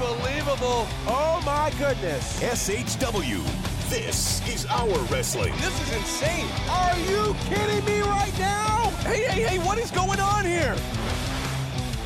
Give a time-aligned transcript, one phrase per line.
[0.00, 0.86] Unbelievable.
[1.06, 2.40] Oh my goodness.
[2.40, 3.77] SHW.
[3.88, 5.54] This is our wrestling.
[5.56, 6.46] This is insane.
[6.68, 8.90] Are you kidding me right now?
[9.00, 10.74] Hey, hey, hey, what is going on here?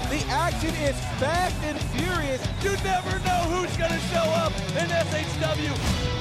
[0.09, 2.41] The action is fast and furious.
[2.63, 6.13] You never know who's going to show up in SHW.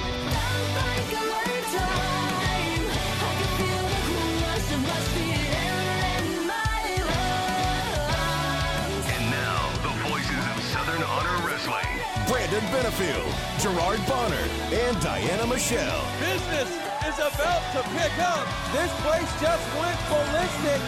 [11.02, 11.86] Of Honor Wrestling.
[12.28, 14.36] Brandon Benefield, Gerard Bonner,
[14.72, 16.06] and Diana Michelle.
[16.20, 16.70] Business
[17.08, 18.48] is about to pick up.
[18.72, 20.82] This place just went ballistic.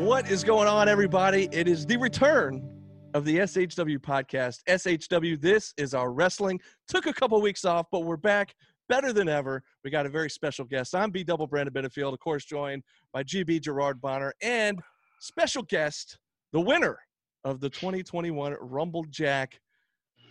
[0.00, 1.48] What is going on, everybody?
[1.52, 2.66] It is the return
[3.12, 4.62] of the SHW podcast.
[4.66, 6.60] SHW, this is our wrestling.
[6.88, 8.54] Took a couple weeks off, but we're back
[8.90, 9.62] better than ever.
[9.84, 10.94] We got a very special guest.
[10.94, 14.80] I'm B Double Brandon Benefield, of course, joined by GB Gerard Bonner and
[15.20, 16.18] special guest,
[16.52, 16.98] the winner
[17.44, 19.60] of the 2021 Rumble Jack,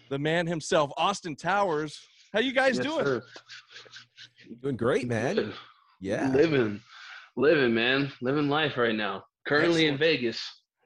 [0.09, 1.97] the man himself, Austin Towers.
[2.33, 3.05] How you guys Yes, doing?
[3.05, 3.23] sir.
[4.61, 5.35] Doing great, man.
[5.35, 5.53] Good.
[6.01, 6.29] Yeah.
[6.29, 6.81] Living,
[7.37, 9.23] living, man, living life right now.
[9.47, 10.39] Currently in Vegas.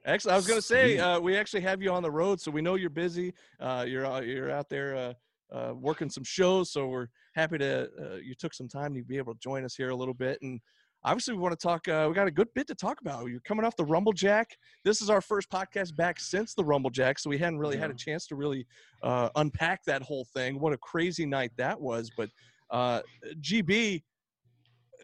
[0.06, 0.34] Excellent.
[0.34, 2.62] I was going to say uh, we actually have you on the road, so we
[2.62, 3.34] know you're busy.
[3.58, 5.12] Uh, you're uh, you're out there uh,
[5.52, 9.18] uh, working some shows, so we're happy to uh, you took some time to be
[9.18, 10.38] able to join us here a little bit.
[10.42, 10.60] And
[11.04, 11.86] obviously, we want to talk.
[11.88, 13.26] Uh, we got a good bit to talk about.
[13.26, 14.56] You're coming off the Rumble Jack.
[14.84, 17.90] This is our first podcast back since the Rumble Jack, so we hadn't really had
[17.90, 18.66] a chance to really
[19.02, 20.58] uh, unpack that whole thing.
[20.58, 22.10] What a crazy night that was!
[22.16, 22.30] But
[22.70, 23.02] uh,
[23.40, 24.02] GB.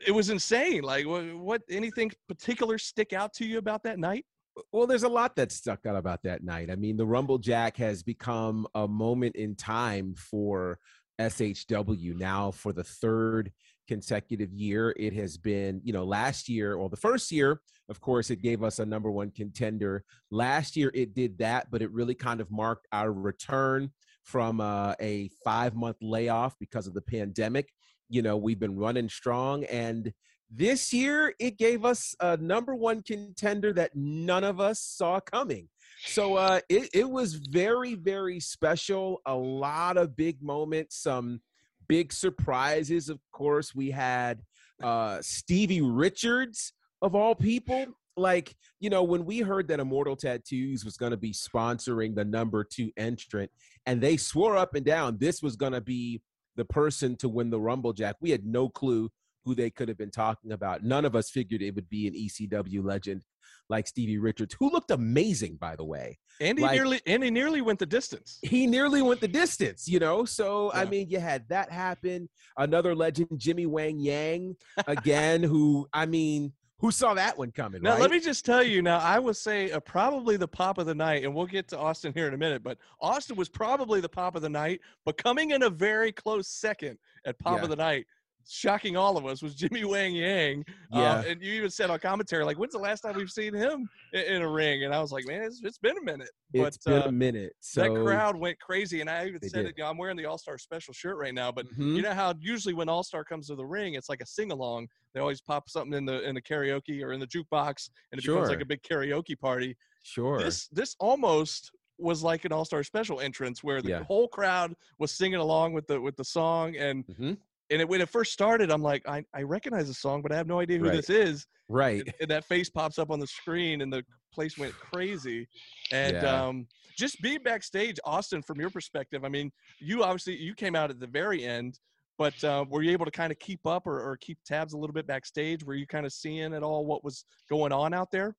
[0.06, 0.80] It was insane.
[0.82, 1.62] Like, what, what?
[1.68, 4.24] Anything particular stick out to you about that night?
[4.72, 6.70] Well, there's a lot that stuck out about that night.
[6.70, 10.78] I mean, the Rumble Jack has become a moment in time for
[11.20, 13.52] SHW now for the third
[13.86, 14.94] consecutive year.
[14.96, 18.62] It has been, you know, last year, or the first year, of course, it gave
[18.62, 20.04] us a number one contender.
[20.30, 23.90] Last year, it did that, but it really kind of marked our return
[24.24, 27.68] from uh, a five month layoff because of the pandemic.
[28.08, 30.12] You know, we've been running strong and
[30.50, 35.68] this year it gave us a number one contender that none of us saw coming.
[36.04, 39.20] So uh it, it was very very special.
[39.26, 41.40] A lot of big moments some
[41.88, 43.08] big surprises.
[43.08, 44.42] Of course we had
[44.82, 47.86] uh stevie richards of all people.
[48.16, 52.24] Like you know when we heard that immortal tattoos was going to be sponsoring the
[52.24, 53.50] number two entrant
[53.86, 56.20] and they swore up and down this was going to be
[56.56, 59.08] the person to win the rumble jack we had no clue
[59.44, 60.82] who they could have been talking about.
[60.82, 63.24] None of us figured it would be an ECW legend
[63.68, 66.18] like Stevie Richards, who looked amazing, by the way.
[66.40, 68.38] Andy Like- nearly Andy nearly went the distance.
[68.42, 70.24] He nearly went the distance, you know?
[70.24, 72.28] So, I mean, you had that happen.
[72.56, 74.56] Another legend, Jimmy Wang Yang,
[74.88, 77.82] again, who, I mean, who saw that one coming?
[77.82, 78.00] Now right?
[78.00, 78.80] let me just tell you.
[78.82, 81.78] Now I would say uh, probably the pop of the night, and we'll get to
[81.78, 82.62] Austin here in a minute.
[82.62, 86.48] But Austin was probably the pop of the night, but coming in a very close
[86.48, 87.64] second at pop Yeah.
[87.64, 88.06] of the night,
[88.54, 90.64] shocking all of us was Jimmy Wang Yang.
[90.92, 91.22] Uh, Yeah.
[91.24, 94.22] and you even said on commentary like, "When's the last time we've seen him in,
[94.22, 96.90] in a ring?" And I was like, "Man, it's, it's been a minute." It's but
[96.92, 97.52] been uh, a minute.
[97.60, 99.66] So, that crowd went crazy, and I even said did.
[99.66, 99.74] it.
[99.78, 101.94] You know, I'm wearing the All Star Special shirt right now, but Mhm.
[101.96, 104.50] you know how usually when All Star comes to the ring, it's like a sing
[104.50, 104.88] along.
[105.14, 108.26] They always pop something in the in the karaoke or in the jukebox, and it
[108.26, 109.76] becomes like a big karaoke party.
[110.02, 110.38] sure.
[110.42, 114.04] This this almost was like an All Star Special entrance where the Yeah.
[114.04, 117.36] whole crowd was singing along with the with the song, and Mhm.
[117.70, 120.36] And it, when it first started, I'm like, I, I recognize the song, but I
[120.36, 120.96] have no idea who Right.
[120.96, 121.46] this is.
[121.68, 122.00] Right.
[122.00, 124.04] And, and that face pops up on the screen, and the
[124.34, 125.48] place went crazy.
[125.92, 126.48] And Yeah.
[126.48, 126.66] um,
[126.96, 129.50] just being backstage, Austin, from your perspective, I mean,
[129.80, 131.78] you obviously you came out at the very end,
[132.18, 134.76] but uh, were you able to kind of keep up or, or keep tabs a
[134.76, 135.64] little bit backstage?
[135.64, 138.34] Were you kind of seeing at all what was going on out there?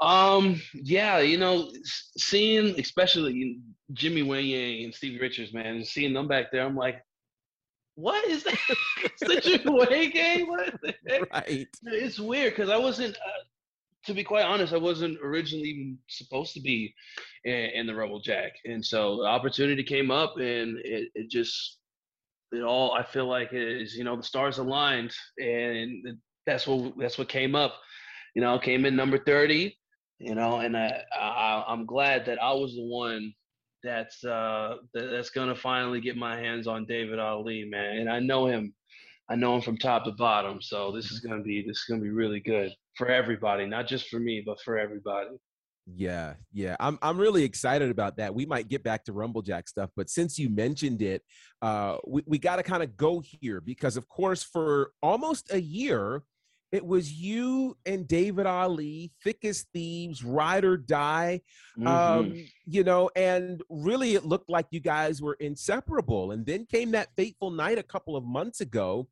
[0.00, 1.70] Um, yeah, you know,
[2.16, 3.60] seeing especially
[3.92, 7.02] Jimmy Wang Yang and Stevie Richards, man, and seeing them back there, I'm like,
[7.94, 8.58] what is that?
[9.04, 10.48] Is that Jimmy Wang Yang?
[10.48, 10.94] What the?
[11.32, 11.68] Right.
[11.84, 13.44] It's weird because I wasn't, uh,
[14.06, 16.94] to be quite honest, I wasn't originally even supposed to be
[17.44, 21.78] in, in the Rumble Jack, and so the opportunity came up, and it, it just,
[22.52, 27.18] it all I feel like is you know the stars aligned, and that's what that's
[27.18, 27.74] what came up.
[28.34, 29.78] You know, came in number thirty.
[30.18, 33.34] You know, and I, I I'm glad that I was the one
[33.82, 37.98] that's uh that, that's gonna finally get my hands on David Ali, man.
[37.98, 38.74] And I know him.
[39.30, 40.60] I know him from top to bottom.
[40.60, 44.08] So this is gonna be this is gonna be really good for everybody, not just
[44.08, 45.30] for me, but for everybody.
[45.86, 46.76] Yeah, yeah.
[46.78, 48.34] I'm I'm really excited about that.
[48.34, 51.22] We might get back to Rumblejack stuff, but since you mentioned it,
[51.60, 56.22] uh we, we gotta kind of go here because of course for almost a year
[56.72, 61.42] it was you and David Ali, thick as thieves, ride or die.
[61.78, 61.86] Mhm.
[61.86, 66.32] Um, you know, and really it looked like you guys were inseparable.
[66.32, 69.06] And then came that fateful night a couple of months ago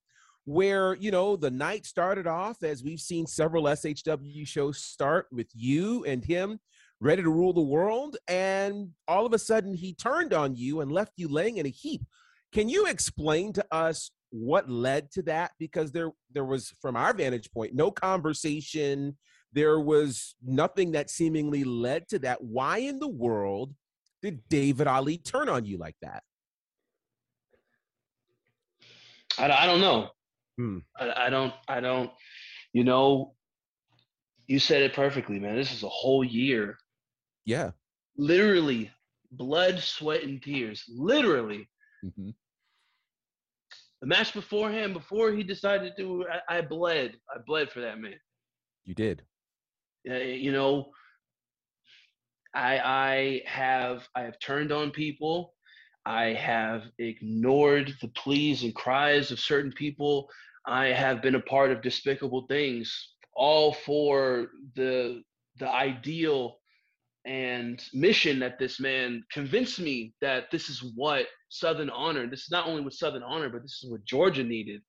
[0.44, 5.48] where, you know, the night started off as we've seen several SHW shows start with
[5.54, 6.58] you and him
[6.98, 8.16] ready to rule the world.
[8.26, 11.70] And all of a sudden he turned on you and left you laying in a
[11.70, 12.02] heap.
[12.52, 15.52] Can you explain to us what led to that?
[15.58, 19.16] Because there there was, from our vantage point, no conversation.
[19.52, 22.40] There was nothing that seemingly led to that.
[22.42, 23.74] Why in the world
[24.22, 26.22] did David Ali turn on you like that?
[29.38, 30.10] I, I don't know.
[30.56, 30.78] Hmm.
[30.98, 31.52] I, I don't.
[31.68, 32.10] I don't.
[32.72, 33.34] You know,
[34.46, 35.56] you said it perfectly, man.
[35.56, 36.76] This is a whole year,
[37.44, 37.72] Yeah.
[38.16, 38.90] literally,
[39.32, 40.84] blood, sweat, and tears.
[40.88, 41.68] Literally,
[42.04, 42.34] Mhm.
[44.00, 47.16] The match beforehand, before he decided to I, I bled.
[47.34, 48.14] I bled for that man.
[48.84, 49.22] You did.
[50.08, 50.90] Uh, you know,
[52.54, 55.54] I I have I have turned on people.
[56.06, 60.30] I have ignored the pleas and cries of certain people.
[60.66, 65.22] I have been a part of despicable things, all for the
[65.58, 66.56] the ideal
[67.26, 72.26] and mission that this man convinced me that this is what Southern Honor.
[72.26, 74.82] This is not only what Southern Honor, but this is what Georgia needed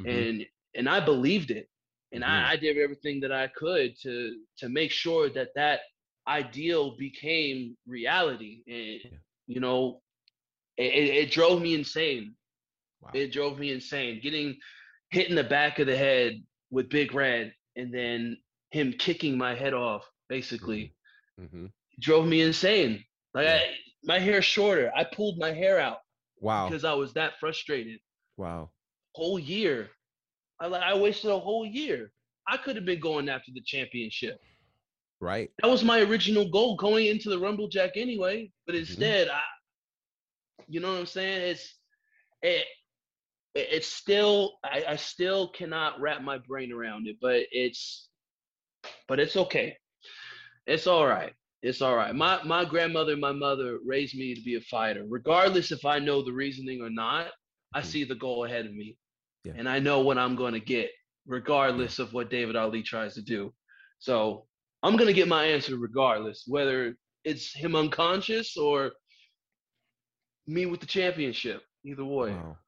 [0.00, 0.28] Mhm.
[0.28, 1.68] and and I believed it,
[2.12, 2.28] and Mhm.
[2.28, 5.80] I, I did everything that I could to to make sure that that
[6.28, 8.62] ideal became reality.
[8.66, 9.18] And Yeah.
[9.46, 10.02] you know,
[10.76, 12.36] it, it, drove me insane.
[13.00, 13.10] Wow.
[13.14, 14.20] It drove me insane.
[14.20, 14.58] Getting
[15.10, 19.54] hit in the back of the head with Big Red, and then him kicking my
[19.54, 20.94] head off, basically,
[21.38, 21.72] Mhm.
[22.00, 23.04] drove me insane.
[23.34, 23.46] Like.
[23.48, 24.92] I, my hair's shorter.
[24.94, 26.05] I pulled my hair out
[26.40, 26.68] Wow.
[26.68, 28.00] because I was that frustrated
[28.36, 28.70] Wow.
[29.14, 29.90] whole year.
[30.60, 32.12] I like I wasted a whole year.
[32.48, 34.38] I could have been going after the championship.
[35.20, 35.50] Right.
[35.62, 38.50] That was my original goal going into the Rumble Jack anyway.
[38.66, 38.80] But Mm-hmm.
[38.80, 39.40] instead, I,
[40.68, 41.42] you know what I'm saying?
[41.50, 41.74] It's
[42.42, 42.64] it,
[43.54, 47.16] it- it's still I, I still cannot wrap my brain around it.
[47.20, 48.08] But it's
[49.08, 49.76] but it's okay.
[50.66, 51.32] It's all right.
[51.66, 52.14] It's all right.
[52.14, 55.04] My my grandmother, and my mother raised me to be a fighter.
[55.08, 57.32] Regardless if I know the reasoning or not,
[57.74, 57.86] I Mhm.
[57.86, 58.96] see the goal ahead of me.
[59.42, 59.54] Yeah.
[59.56, 60.90] And I know what I'm going to get,
[61.26, 63.52] regardless of what David Ali tries to do.
[63.98, 64.46] So
[64.84, 68.92] I'm going to get my answer regardless, whether it's him unconscious or
[70.46, 71.62] me with the championship.
[71.84, 72.30] Either way.
[72.30, 72.58] Wow.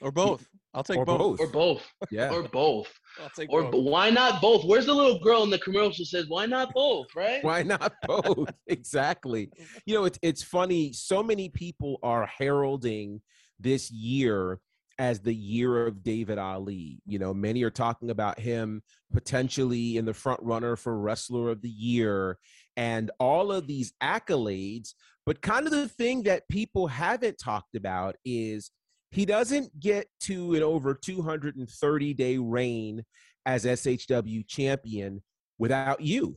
[0.00, 0.46] or both.
[0.74, 1.38] I'll take Or both.
[1.38, 1.40] both.
[1.40, 1.82] Or both.
[2.10, 2.30] Yeah.
[2.32, 2.88] Or both.
[3.22, 3.72] I'll take Or both.
[3.72, 4.64] b- why not both?
[4.64, 7.44] Where's the little girl in the commercial says, why not both, right?
[7.44, 8.48] Why not both?
[8.68, 9.50] exactly.
[9.86, 10.92] You know, it's it's funny.
[10.92, 13.20] So many people are heralding
[13.60, 14.60] this year
[14.98, 17.00] as the year of David Ali.
[17.06, 18.82] You know, many are talking about him
[19.12, 22.38] potentially in the front runner for wrestler of the year
[22.76, 24.94] and all of these accolades.
[25.26, 28.70] But kind of the thing that people haven't talked about is
[29.12, 33.04] he doesn't get to an over 230 day reign
[33.44, 35.22] as SHW champion
[35.58, 36.36] without you.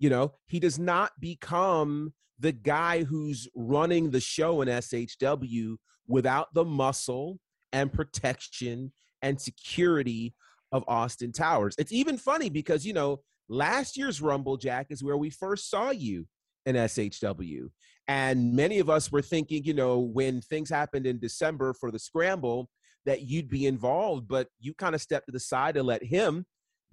[0.00, 5.76] You know, he does not become the guy who's running the show in SHW
[6.08, 7.38] without the muscle
[7.72, 8.92] and protection
[9.22, 10.34] and security
[10.72, 11.74] of Austin Towers.
[11.78, 15.90] It's even funny because, you know, last year's Rumble Jack is where we first saw
[15.90, 16.26] you
[16.66, 17.70] in SHW.
[18.06, 21.98] And many of us were thinking, you know, when things happened in December for the
[21.98, 22.70] scramble,
[23.04, 26.44] that you'd be involved, but you kind of stepped to the side to let him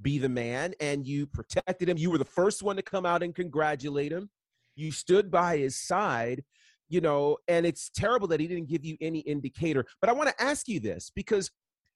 [0.01, 1.97] be the man and you protected him.
[1.97, 4.29] You were the first one to come out and congratulate him.
[4.75, 6.43] You stood by his side,
[6.89, 9.85] you know, and it's terrible that he didn't give you any indicator.
[10.01, 11.49] But I want to ask you this because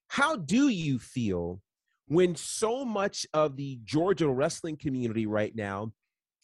[0.07, 1.61] how do you feel
[2.07, 5.91] when so much of the Georgia wrestling community right now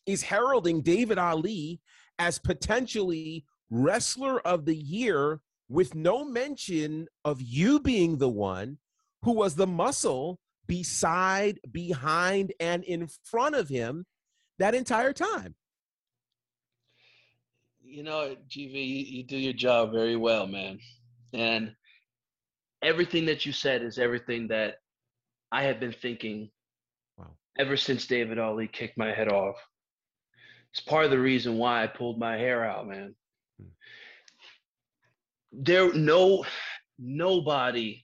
[0.05, 1.81] is heralding David Ali
[2.19, 8.77] as potentially wrestler of the year with no mention of you being the one
[9.23, 14.05] who was the muscle beside, behind, and in front of him
[14.59, 15.55] that entire time.
[17.81, 20.79] You know, GB, you, you do your job very well, man.
[21.33, 21.75] And
[22.81, 24.75] everything that you said is everything that
[25.51, 26.49] I have been thinking
[27.17, 27.37] Wow.
[27.57, 29.55] ever since David Ali kicked my head off.
[30.75, 33.15] It's part of the reason why I pulled my hair out, man.
[33.57, 33.67] Hmm.
[35.53, 36.43] There, no,
[36.99, 38.03] nobody,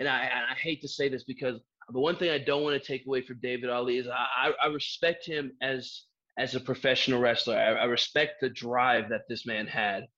[0.00, 1.60] and I, I hate to say this because
[1.92, 4.66] the one thing I don't want to take away from David Ali is I, I,
[4.66, 6.02] respect him as
[6.36, 7.56] as a professional wrestler.
[7.56, 10.08] I, I respect the drive that this man had,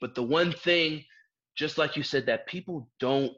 [0.00, 1.04] but the one thing,
[1.54, 3.32] just like you said, that people don't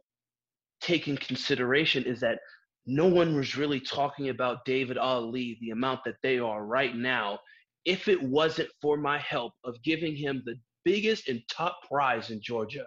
[0.81, 2.39] take in consideration is that
[2.87, 7.41] no one was really talking about David Ali, the amount that they are right now,
[7.85, 12.41] if it wasn't for my help of giving him the biggest and top prize in
[12.43, 12.87] Georgia.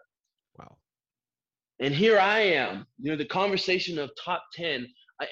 [0.57, 0.77] Wow.
[1.79, 4.87] And here I am, you know, the conversation of top 10.
[5.21, 5.27] I,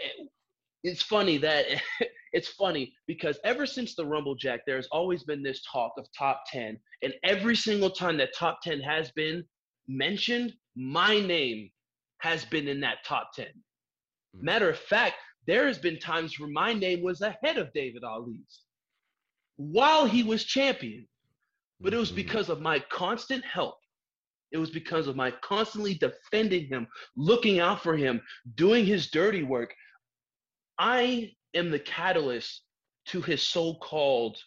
[0.83, 1.65] it's funny that
[2.33, 6.43] it's funny because ever since the Rumble Jack, there's always been this talk of top
[6.51, 6.77] 10.
[7.01, 9.43] And every single time that top 10 has been
[9.87, 11.69] mentioned, my name
[12.19, 13.47] has been in that top 10.
[14.35, 14.45] Hmm.
[14.45, 15.15] Matter of fact,
[15.47, 18.64] there has been times where my name was ahead of David Ali's
[19.57, 21.07] while he was champion.
[21.79, 22.15] But it was Mhm.
[22.15, 23.77] because of my constant help.
[24.51, 28.21] It was because of my constantly defending him, looking out for him,
[28.55, 29.75] doing his dirty work.
[30.77, 32.63] I am the catalyst
[33.07, 34.41] to his so-called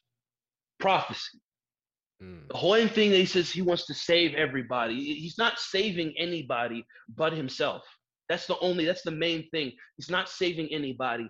[0.78, 1.40] prophecy.
[2.22, 2.48] Mm.
[2.48, 5.14] The whole thing that he says he wants to save everybody.
[5.14, 7.84] He's not saving anybody but himself.
[8.28, 9.72] That's the only, that's the main thing.
[9.96, 11.28] He's not saving anybody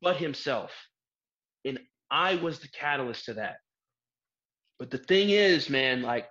[0.00, 0.72] but himself.
[1.64, 1.78] And
[2.12, 3.56] I was the catalyst to that.
[4.78, 6.28] But the thing is, man, like,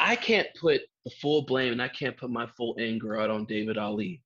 [0.00, 3.44] I can't put the full blame and I can't put my full anger out on
[3.44, 4.22] David Ali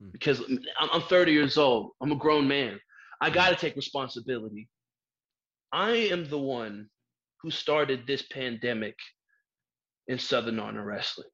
[0.00, 0.10] Hmm.
[0.12, 1.92] because I'm, I'm 30 years old.
[2.00, 2.80] I'm a grown man.
[3.20, 4.68] I got to take responsibility.
[5.72, 6.88] I am the one
[7.42, 8.96] who started this pandemic
[10.08, 11.28] in Southern Honor Wrestling.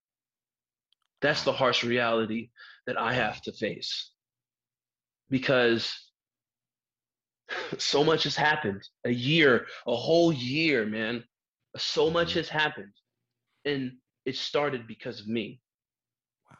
[1.21, 2.51] That's the harsh reality
[2.87, 4.13] that I have to face
[5.29, 5.95] because
[7.78, 8.83] so much has happened.
[9.04, 11.25] A year, a whole year, man.
[11.76, 12.35] So much Mhm.
[12.35, 12.92] has happened.
[13.64, 15.61] And it started because of me.
[16.50, 16.57] Wow.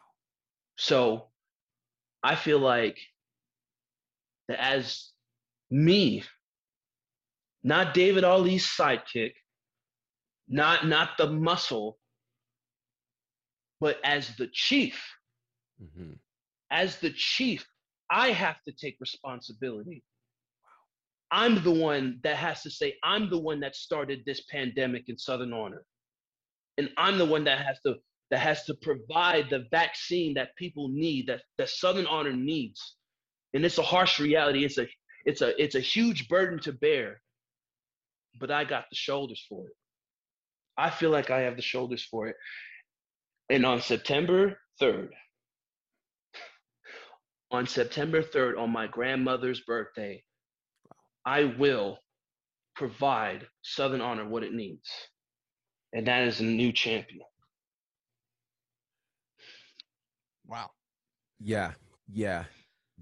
[0.77, 1.31] So
[2.23, 2.99] I feel like
[4.47, 5.11] that as
[5.69, 6.23] me,
[7.63, 9.33] not David Ali's sidekick,
[10.47, 11.99] not not the muscle,
[13.79, 15.01] but as the chief,
[15.81, 16.19] Mhm.
[16.71, 17.67] as the chief,
[18.09, 20.03] I have to take responsibility.
[21.31, 25.17] I'm the one that has to say, I'm the one that started this pandemic in
[25.17, 25.83] Southern Honor.
[26.77, 27.95] And I'm the one that has to
[28.31, 32.95] that has to provide the vaccine that people need, that, that Southern Honor needs.
[33.53, 34.65] And it's a harsh reality.
[34.65, 34.87] It's a
[35.25, 37.21] it's a it's a huge burden to bear.
[38.39, 39.73] But I got the shoulders for it.
[40.77, 42.35] I feel like I have the shoulders for it.
[43.49, 45.09] And on September 3rd,
[47.51, 50.23] on September 3rd, on my grandmother's birthday,
[51.25, 51.99] I will
[52.75, 54.89] provide Southern Honor what it needs.
[55.93, 57.21] And that is a new champion.
[60.45, 60.71] Wow.
[61.39, 61.73] Yeah,
[62.11, 62.45] yeah.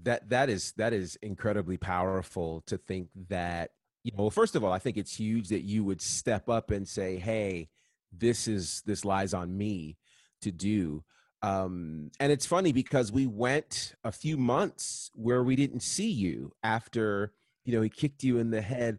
[0.02, 3.72] That that is that is incredibly powerful to think that
[4.02, 4.22] you know.
[4.24, 7.18] Well, first of all, I think it's huge that you would step up and say,
[7.18, 7.68] "Hey,
[8.12, 9.98] this is this lies on me
[10.40, 11.04] to do."
[11.42, 16.52] Um, and it's funny because we went a few months where we didn't see you
[16.62, 17.32] after
[17.70, 18.98] you know he kicked you in the head.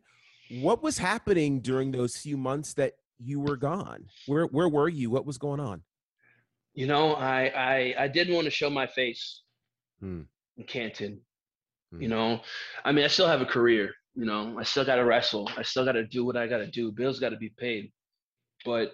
[0.61, 4.05] What was happening during those few months that you were gone?
[4.27, 5.09] Where where were you?
[5.09, 5.81] What was going on?
[6.73, 9.41] You know, I I, I didn't want to show my face
[9.99, 10.21] Hmm.
[10.57, 11.19] in Canton.
[11.91, 12.01] Hmm.
[12.01, 12.41] You know,
[12.85, 13.91] I mean, I still have a career.
[14.15, 15.49] You know, I still got to wrestle.
[15.57, 16.93] I still got to do what I got to do.
[16.93, 17.91] Bills got to be paid.
[18.63, 18.93] But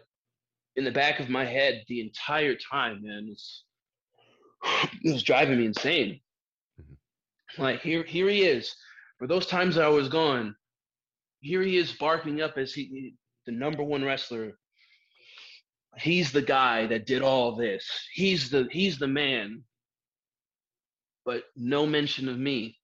[0.75, 3.63] in the back of my head, the entire time, man, it's
[5.03, 6.19] it was driving me insane.
[6.81, 6.97] Mhm.
[7.59, 8.75] Like here, here he is.
[9.17, 10.55] For those times that I was gone,
[11.39, 14.53] here he is barking up as he the number one wrestler.
[15.97, 17.87] He's the guy that did all this.
[18.13, 19.63] He's the he's the man.
[21.25, 22.77] But no mention of me.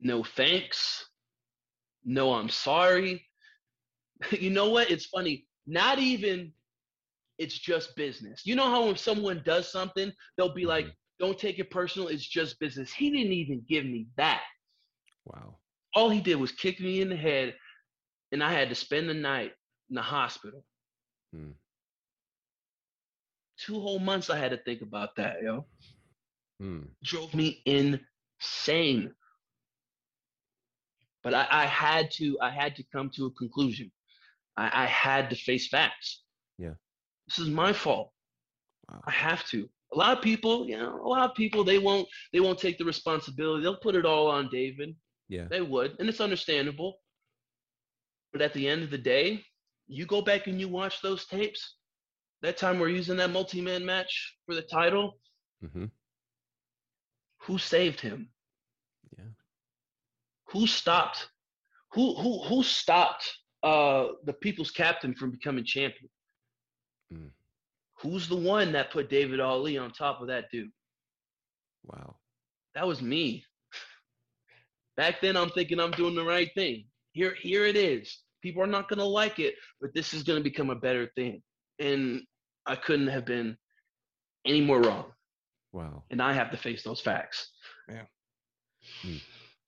[0.00, 1.08] No thanks.
[2.04, 3.26] No, I'm sorry.
[4.30, 4.90] you know what?
[4.90, 5.46] It's funny.
[5.66, 6.52] Not even
[7.38, 8.42] it's just business.
[8.44, 11.24] You know how when someone does something, they'll be like, mm-hmm.
[11.24, 12.92] don't take it personal, it's just business.
[12.92, 14.42] He didn't even give me that.
[15.28, 15.56] Wow.
[15.94, 17.54] All he did was kick me in the head,
[18.32, 19.52] and I had to spend the night
[19.90, 20.64] in the hospital.
[21.32, 21.50] Hmm.
[23.58, 25.66] Two whole months I had to think about that, yo.
[26.60, 26.80] Hmm.
[27.02, 29.12] Drove me insane.
[31.22, 33.90] But I, I had to, I had to come to a conclusion.
[34.56, 36.22] I, I had to face facts.
[36.58, 36.74] Yeah.
[37.26, 38.12] This is my fault.
[38.90, 39.02] Wow.
[39.06, 39.68] I have to.
[39.92, 42.76] A lot of people, you know, a lot of people they won't they won't take
[42.78, 43.62] the responsibility.
[43.62, 44.94] They'll put it all on David.
[45.28, 45.46] Yeah.
[45.48, 47.00] They would, and it's understandable.
[48.32, 49.44] But at the end of the day,
[49.86, 51.76] you go back and you watch those tapes,
[52.42, 55.18] that time we're using that multi-man match for the title,
[55.60, 55.86] hmm
[57.42, 58.30] who saved him?
[59.18, 59.24] Yeah.
[60.50, 61.28] Who stopped?
[61.92, 66.10] Who who who stopped uh the people's captain from becoming champion?
[67.12, 67.30] Mm.
[68.00, 70.70] Who's the one that put David Ali on top of that dude?
[71.84, 72.16] Wow.
[72.74, 73.44] That was me.
[74.98, 76.84] Back then I'm thinking I'm doing the right thing.
[77.12, 78.18] Here here it is.
[78.42, 81.40] People are not gonna like it, but this is gonna become a better thing.
[81.78, 82.22] And
[82.66, 83.56] I couldn't have been
[84.44, 85.06] any more wrong.
[85.72, 86.02] Wow.
[86.10, 87.52] And I have to face those facts.
[87.88, 88.02] Yeah.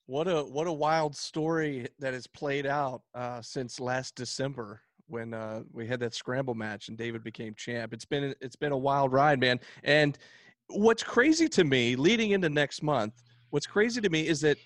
[0.07, 5.33] What a what a wild story that has played out uh, since last December when
[5.33, 7.93] uh, we had that scramble match and David became champ.
[7.93, 9.61] It's been it's been a wild ride, man.
[9.85, 10.19] And
[10.67, 14.57] what's crazy to me, leading into next month, what's crazy to me is that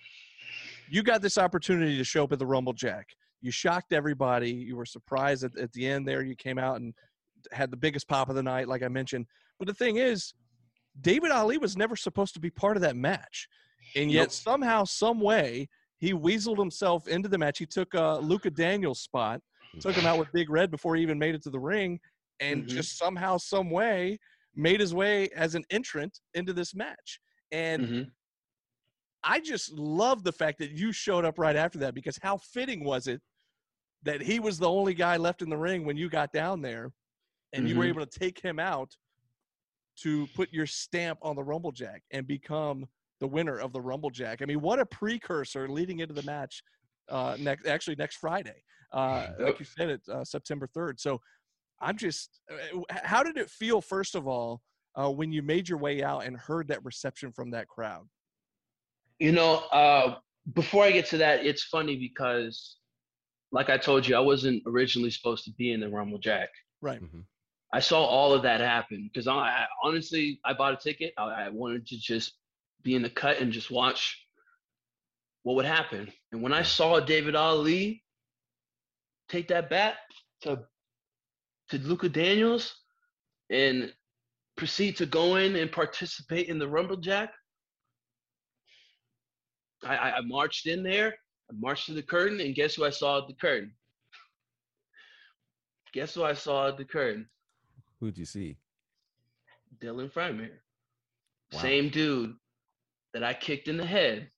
[0.91, 3.09] you got this opportunity to show up at the Rumble Jack.
[3.41, 4.51] You shocked everybody.
[4.51, 6.23] You were surprised at, at the end there.
[6.23, 6.95] You came out and
[7.53, 9.27] had the biggest pop of the night, like I mentioned.
[9.59, 10.33] But the thing is,
[11.01, 13.49] David Ali was never supposed to be part of that match.
[13.97, 14.31] And yet Nope.
[14.33, 17.59] somehow, some way, he weaseled himself into the match.
[17.59, 19.41] He took uh, Luca Daniels' spot,
[19.81, 22.01] took him out with Big Red before he even made it to the ring,
[22.41, 22.69] and Mhm.
[22.69, 24.19] just somehow, some way,
[24.57, 27.21] made his way as an entrant into this match.
[27.53, 28.11] And Mhm.
[29.25, 32.85] I just love the fact that you showed up right after that because how fitting
[32.85, 33.23] was it
[34.03, 36.93] that he was the only guy left in the ring when you got down there
[37.55, 37.89] and you were Mhm.
[37.89, 38.95] able to take him out
[39.97, 42.87] to put your stamp on the Rumble Jack and become
[43.21, 44.43] the winner of the Rumble Jack.
[44.43, 46.63] I mean, what a precursor leading into the match
[47.09, 48.63] uh, next, actually next Friday.
[48.93, 50.99] Uh, like you said, it uh, September 3rd.
[50.99, 51.21] So
[51.81, 54.63] I'm just, uh, how did it feel, first of all,
[54.97, 58.09] uh, when you made your way out and heard that reception from that crowd?
[59.19, 60.17] You know, uh,
[60.53, 62.77] before I get to that, it's funny because,
[63.53, 66.51] like I told you, I wasn't originally supposed to be in the Rumble Jack.
[66.81, 67.01] Right.
[67.01, 67.25] Mhm.
[67.73, 71.13] I saw all of that happen because I, I honestly I bought a ticket.
[71.17, 72.35] I, I wanted to just
[72.83, 74.25] be in the cut and just watch
[75.43, 76.13] what would happen.
[76.33, 78.05] And when I saw David Ali
[79.29, 79.97] take that bat
[80.43, 80.65] to
[81.71, 82.75] to Luca Daniels
[83.51, 83.93] and
[84.57, 87.33] proceed to go in and participate in the Rumble Jack,
[89.85, 91.15] I, I, marched in there.
[91.51, 93.73] I marched to the curtain, and guess who I saw at the curtain?
[95.93, 97.29] Guess who I saw at the curtain?
[98.01, 98.57] Who'd you see?
[99.81, 100.51] Dylan Frymere.
[101.53, 101.61] Wow.
[101.61, 102.35] Same dude
[103.13, 104.29] that I kicked in the head.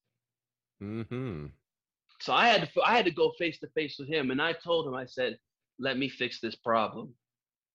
[0.83, 1.47] Mm-hmm.
[2.21, 4.53] So I had to I had to go face to face with him, and I
[4.53, 5.39] told him I said,
[5.79, 7.15] "Let me fix this problem."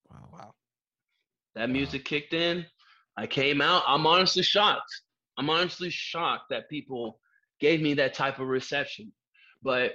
[0.09, 0.29] Wow.
[0.31, 0.53] Wow.
[1.55, 1.73] That Wow.
[1.73, 2.65] music kicked in.
[3.17, 3.83] I came out.
[3.87, 4.91] I'm honestly shocked.
[5.37, 7.19] I'm honestly shocked that people
[7.61, 9.11] gave me that type of reception.
[9.63, 9.93] But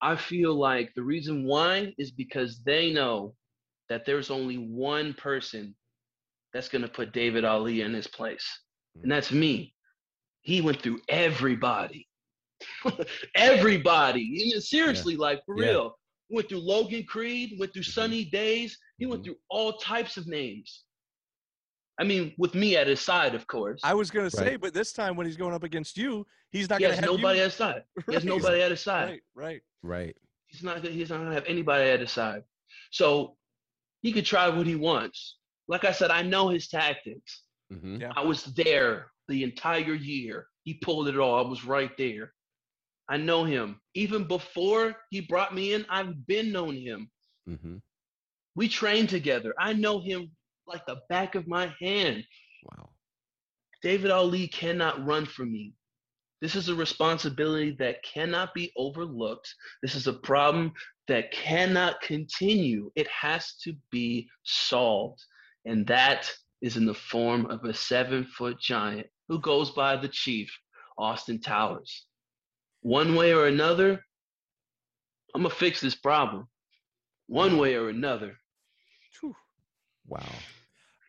[0.00, 3.34] I feel like the reason why is because they know
[3.88, 5.74] that there's only one person
[6.52, 8.46] that's going to put David Ali in his place,
[9.02, 9.74] and that's me.
[10.42, 12.06] He went through everybody.
[13.34, 14.50] everybody.
[14.60, 15.70] Seriously, like for Yeah.
[15.70, 15.98] real.
[16.30, 17.92] Went through Logan Creed, went through Mhm.
[17.92, 18.78] Sunny Days.
[18.98, 19.26] He went Mhm.
[19.26, 20.84] through all types of names.
[22.00, 23.80] I mean, with me at his side, of course.
[23.82, 24.60] I was going to say, Right.
[24.60, 27.10] but this time when he's going up against you, he's not he going has to
[27.10, 27.44] have nobody you.
[27.44, 27.82] at his side.
[28.06, 28.36] He has Right.
[28.36, 29.08] nobody at his side.
[29.08, 29.62] Right, right.
[29.82, 30.16] Right.
[30.46, 30.82] He's not.
[30.84, 32.42] He's not gonna have anybody at his side.
[32.90, 33.36] So
[34.00, 35.36] he could try what he wants.
[35.66, 37.42] Like I said, I know his tactics.
[37.72, 38.00] Mm-hmm.
[38.00, 38.12] Yeah.
[38.16, 40.46] I was there the entire year.
[40.64, 41.44] He pulled it all.
[41.44, 42.32] I was right there.
[43.10, 43.80] I know him.
[43.94, 47.10] Even before he brought me in, I've been known him.
[47.48, 47.76] Mm-hmm.
[48.54, 49.54] We trained together.
[49.58, 50.30] I know him
[50.68, 52.24] like the back of my hand.
[52.64, 52.90] Wow.
[53.82, 55.74] David Ali cannot run from me.
[56.40, 59.52] This is a responsibility that cannot be overlooked.
[59.82, 60.72] This is a problem
[61.08, 62.92] that cannot continue.
[62.94, 65.20] It has to be solved.
[65.64, 70.08] And that is in the form of a seven foot giant who goes by the
[70.08, 70.56] chief,
[70.96, 72.06] Austin Towers.
[72.82, 74.04] One way or another,
[75.34, 76.46] I'm going to fix this problem.
[77.26, 78.36] One way or another.
[80.06, 80.24] Wow.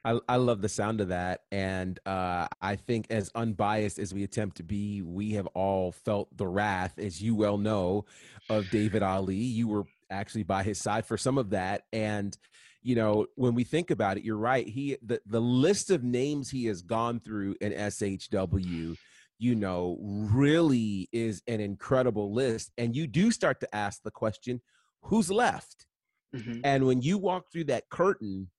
[0.06, 1.42] I, I love the sound of that.
[1.52, 6.36] And uh, I think, as unbiased as we attempt to be, we have all felt
[6.36, 8.06] the wrath, as you well know,
[8.50, 9.36] of David Ali.
[9.36, 11.84] You were actually by his side for some of that.
[11.92, 12.38] And,
[12.82, 14.68] you know, when we think about it, you're right.
[14.68, 18.96] He the, the list of names he has gone through in SHW,
[19.38, 22.72] you know, really is an incredible list.
[22.78, 24.62] And you do start to ask the question,
[25.02, 25.88] who's left?
[26.34, 26.62] Mhm.
[26.64, 28.50] And when you walk through that curtain,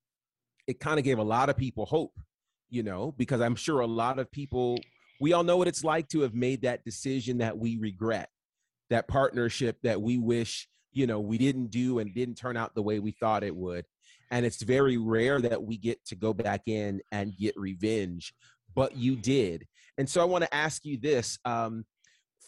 [0.71, 2.19] it kind of gave a lot of people hope,
[2.69, 4.79] you know, because I'm sure a lot of people,
[5.21, 8.31] we all know what it's like to have made that decision that we regret,
[8.89, 12.83] that partnership that we wish you know we didn't do and didn't turn out the
[12.83, 13.85] way we thought it would.
[14.31, 18.33] And it's very rare that we get to go back in and get revenge
[18.75, 19.67] but you did.
[19.99, 21.85] And so i want to ask you this um,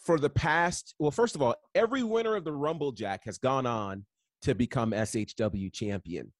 [0.03, 3.65] for the past well first of all every winner of the rumble jack has gone
[3.65, 4.05] on
[4.41, 6.31] to become shw champion.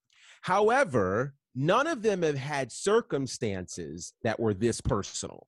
[0.41, 5.47] However none of them have had circumstances that were this personal.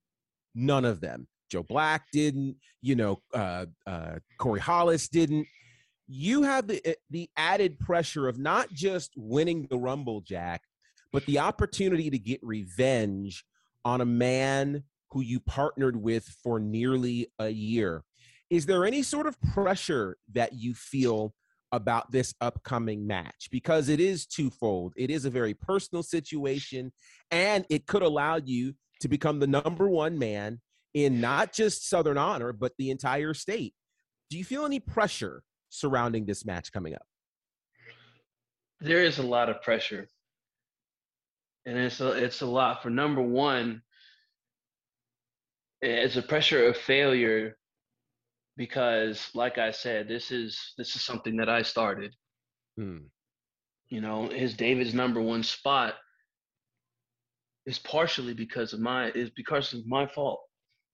[0.54, 1.28] None of them.
[1.52, 5.48] Joe black didn't you know uh, uh, corey hollis didn't.
[6.08, 10.62] You have the eh, the added pressure of not just winning the rumble jack
[11.16, 13.46] but the opportunity to get revenge
[13.86, 18.04] on a man who you partnered with for nearly a year.
[18.50, 21.34] Is there any sort of pressure that you feel
[21.72, 26.92] about this upcoming match because it is twofold it is a very personal situation
[27.32, 30.62] and it could allow you to become the number one man
[30.94, 33.74] in not just southern honor but the entire state
[34.30, 37.06] do you feel any pressure surrounding this match coming up?
[38.82, 40.08] There is a lot of pressure,
[41.66, 43.82] and it's a, it's a lot for number one.
[45.82, 47.58] It's a pressure of failure
[48.58, 52.14] because, like I said, this is this is something that I started.
[52.78, 53.00] Hmm.
[53.90, 55.96] You know, his David's number one spot
[57.66, 60.42] is partially because of my is because of my fault.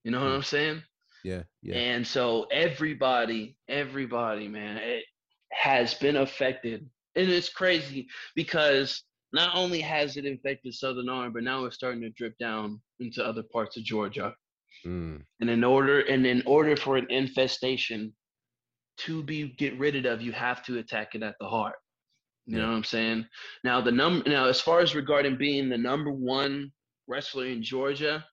[0.04, 0.34] You know what Hmm.
[0.36, 0.82] I'm saying?
[1.24, 1.76] Yeah, yeah.
[1.76, 5.04] And so everybody, everybody, man, it
[5.52, 6.88] has been affected.
[7.14, 12.02] And it's crazy because not only has it infected Southern Honor, but now it's starting
[12.02, 14.34] to drip down into other parts of Georgia.
[14.86, 18.14] Mm, And in order and in order for an infestation
[18.98, 21.76] to be get rid of, you have to attack it at the heart.
[22.46, 22.64] You Yeah.
[22.64, 23.26] know what I'm saying?
[23.64, 26.72] Now the number now as far as regarding being the number one
[27.06, 28.24] wrestler in Georgia,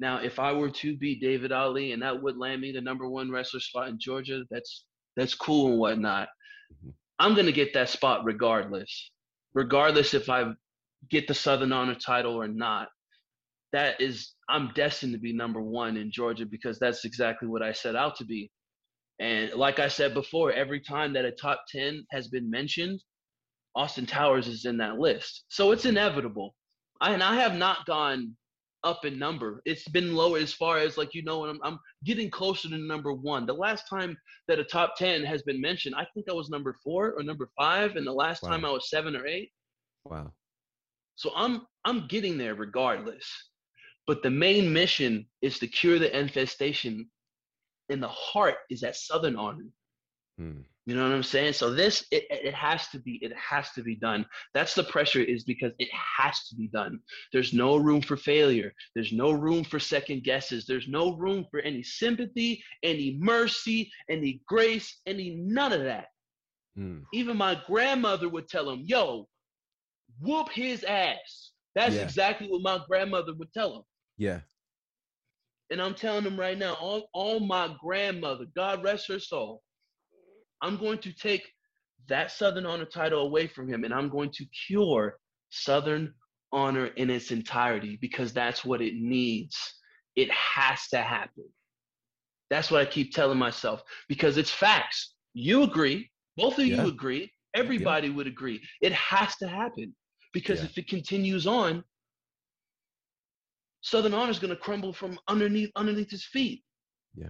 [0.00, 3.08] now if I were to beat David Ali and that would land me the number
[3.08, 4.84] one wrestler spot in Georgia, that's
[5.16, 6.28] that's cool and whatnot.
[6.84, 6.92] Mhm.
[7.18, 9.10] I'm gonna get that spot regardless.
[9.54, 10.54] Regardless if I
[11.08, 12.88] get the Southern Honor title or not.
[13.74, 17.72] That is I'm destined to be number one in Georgia because that's exactly what I
[17.72, 18.50] set out to be.
[19.18, 23.00] And like I said before, every time that a top 10 has been mentioned,
[23.74, 25.44] Austin Towers is in that list.
[25.48, 26.54] So it's inevitable.
[27.00, 28.36] I, and I have not gone
[28.84, 29.60] up in number.
[29.64, 33.12] It's been low as far as like you know, I'm, I'm getting closer to number
[33.12, 33.46] one.
[33.46, 36.76] The last time that a top 10 has been mentioned, I think I was number
[36.84, 38.50] four or number five, and the last Wow.
[38.50, 39.50] time I was seven or eight.
[40.04, 40.32] wow.
[41.16, 43.26] So I'm I'm getting there regardless.
[44.06, 47.10] But the main mission is to cure the infestation,
[47.90, 49.66] and the heart is at Southern Honor.
[50.40, 51.54] Mm, You know what I'm saying?
[51.54, 54.26] So this it, it it has to be it has to be done.
[54.52, 57.00] That's the pressure is because it has to be done.
[57.32, 58.72] There's no room for failure.
[58.94, 60.66] There's no room for second guesses.
[60.66, 66.08] There's no room for any sympathy, any mercy, any grace, any none of that.
[66.76, 67.02] mm.
[67.12, 69.28] Even my grandmother would tell him, "Yo,
[70.20, 72.02] whoop his ass." That's Yeah.
[72.02, 73.82] exactly what my grandmother would tell him.
[74.16, 74.40] Yeah.
[75.70, 79.62] And I'm telling him right now, all, all my grandmother, God rest her soul,
[80.62, 81.42] I'm going to take
[82.08, 85.18] that Southern Honor title away from him and I'm going to cure
[85.50, 86.14] Southern
[86.52, 89.56] Honor in its entirety because that's what it needs.
[90.16, 91.44] It has to happen.
[92.50, 95.14] That's what I keep telling myself because it's facts.
[95.32, 96.82] You agree, both of Yeah.
[96.82, 98.62] you agree, everybody would agree.
[98.80, 99.94] It has to happen
[100.32, 100.66] because Yeah.
[100.66, 101.82] if it continues on,
[103.84, 106.64] Southern Honor is going to crumble from underneath underneath his feet.
[107.14, 107.28] Yeah.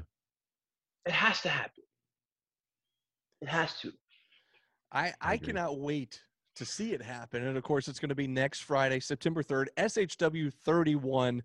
[1.04, 1.82] It has to happen.
[3.40, 3.92] It has to.
[4.92, 5.48] I, I agree.
[5.48, 6.20] cannot wait
[6.54, 7.44] to see it happen.
[7.44, 11.42] And of course, it's going to be next Friday, September 3rd, SHW 31.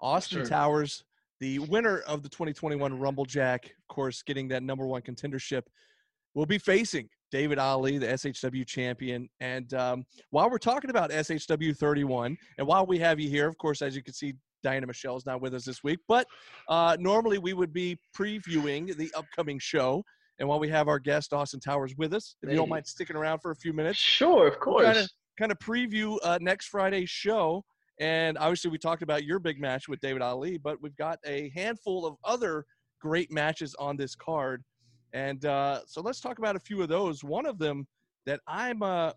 [0.00, 0.48] Austin sir.
[0.48, 1.04] Towers,
[1.40, 5.62] the winner of the 2021 Rumble Jack, of course, getting that number one contendership,
[6.34, 9.28] will be facing David Ali, the SHW champion.
[9.40, 13.58] And um, while we're talking about SHW 31, and while we have you here, of
[13.58, 16.26] course, as you can see, Diana Michelle's not with us this week, but
[16.68, 20.04] uh, normally we would be previewing the upcoming show.
[20.38, 22.70] And while we have our guest Austin Towers with us, if you don't Hey.
[22.70, 24.84] mind sticking around for a few minutes, Sure, of course.
[24.84, 27.64] kinda- kind of preview uh, next Friday's show.
[28.00, 31.50] And obviously, we talked about your big match with David Ali, but we've got a
[31.54, 32.64] handful of other
[33.00, 34.62] great matches on this card.
[35.12, 37.22] And uh, so let's talk about a few of those.
[37.22, 37.86] One of them
[38.26, 39.12] that I'm, uh,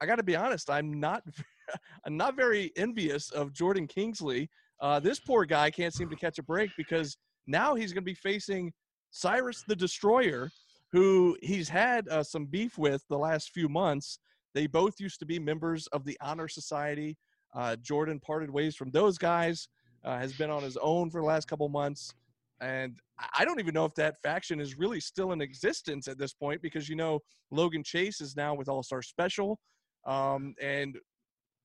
[0.00, 1.22] I got to be honest, I'm not,
[2.04, 4.50] I'm not very envious of Jordan Kingsley.
[4.80, 8.10] Uh, this poor guy can't seem to catch a break because now he's going to
[8.10, 8.72] be facing
[9.10, 10.50] Cyrus the Destroyer,
[10.92, 14.18] who he's had uh, some beef with the last few months.
[14.54, 17.16] They both used to be members of the Honor Society.
[17.54, 19.68] Uh, Jordan parted ways from those guys,
[20.04, 22.12] uh, has been on his own for the last couple months.
[22.60, 22.98] and
[23.34, 26.62] I- don't even know if that faction is really still in existence at this point
[26.62, 29.58] because you know Logan Chase is now with All Star Special,
[30.06, 30.98] um, and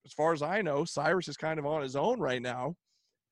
[0.05, 2.75] as far as I know, Cyrus is kind of on his own right now,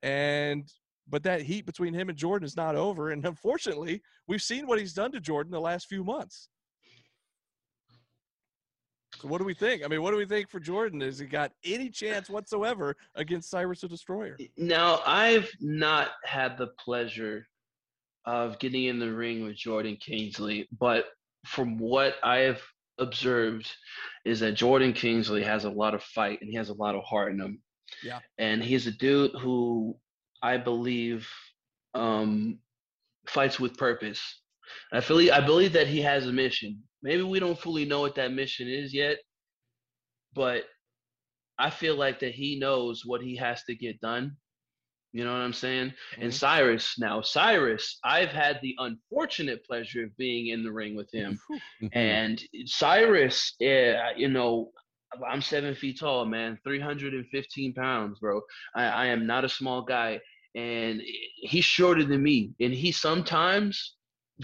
[0.04, 0.72] and
[1.08, 4.80] but that heat between him and Jordan is not over, and unfortunately, we've seen what
[4.80, 6.50] he's done to Jordan the last few months.
[9.20, 9.84] So what do we think?
[9.84, 11.02] I mean, what do we think for Jordan?
[11.02, 14.38] Has he got any chance whatsoever against Cyrus the Destroyer?
[14.56, 17.46] Now, I've not had the pleasure
[18.26, 21.06] of getting in the ring with Jordan Kingsley, but
[21.46, 22.62] from what I have
[22.98, 23.70] observed
[24.24, 27.04] is that Jordan Kingsley has a lot of fight and he has a lot of
[27.04, 27.62] heart in him.
[28.04, 28.20] Yeah.
[28.38, 29.98] And he's a dude who
[30.42, 31.28] I believe
[31.94, 32.60] um,
[33.28, 34.22] fights with purpose.
[34.94, 36.84] I feel I believe that he has a mission.
[37.02, 39.18] Maybe we don't fully know what that mission is yet,
[40.34, 40.66] but
[41.58, 44.38] I feel like that he knows what he has to get done.
[45.12, 45.94] You know what I'm saying?
[46.18, 46.34] And Mhm.
[46.36, 51.40] Cyrus, now Cyrus, I've had the unfortunate pleasure of being in the ring with him.
[51.82, 51.90] Mhm.
[51.94, 54.72] And Cyrus, yeah, you know,
[55.30, 58.42] I'm seven feet tall, man, 315 pounds, bro.
[58.76, 60.20] I, I am not a small guy,
[60.56, 61.02] and
[61.42, 62.54] he's shorter than me.
[62.60, 63.96] And he sometimes,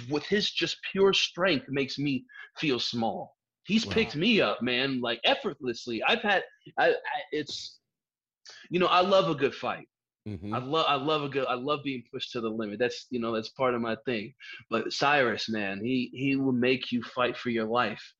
[0.09, 2.25] with his just pure strength, makes me
[2.57, 3.35] feel small.
[3.65, 3.91] He's Wow.
[3.93, 6.01] picked me up, man, like effortlessly.
[6.03, 6.43] I've had,
[6.77, 6.95] I, I
[7.31, 7.79] it's,
[8.69, 9.87] you know, I love a good fight.
[10.27, 10.53] Mhm.
[10.53, 12.79] I love I love a good I love being pushed to the limit.
[12.79, 14.33] That's you know that's part of my thing.
[14.69, 18.13] But Cyrus, man, he he will make you fight for your life.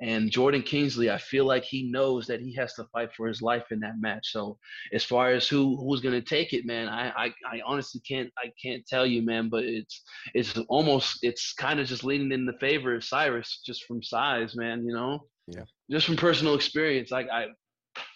[0.00, 3.42] And Jordan Kingsley, I feel like he knows that he has to fight for his
[3.42, 4.30] life in that match.
[4.32, 4.56] So
[4.92, 8.52] as far as who who's gonna take it, man, I I, I honestly can't I
[8.62, 9.48] can't tell you, man.
[9.48, 10.02] But it's
[10.34, 14.54] it's almost it's kind of just leaning in the favor of Cyrus just from size,
[14.54, 14.84] man.
[14.86, 15.64] You know, Yeah.
[15.90, 17.10] just from personal experience.
[17.10, 17.46] Like I,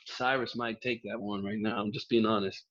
[0.07, 1.81] Cyrus might take that one right now.
[1.81, 2.63] I'm just being honest.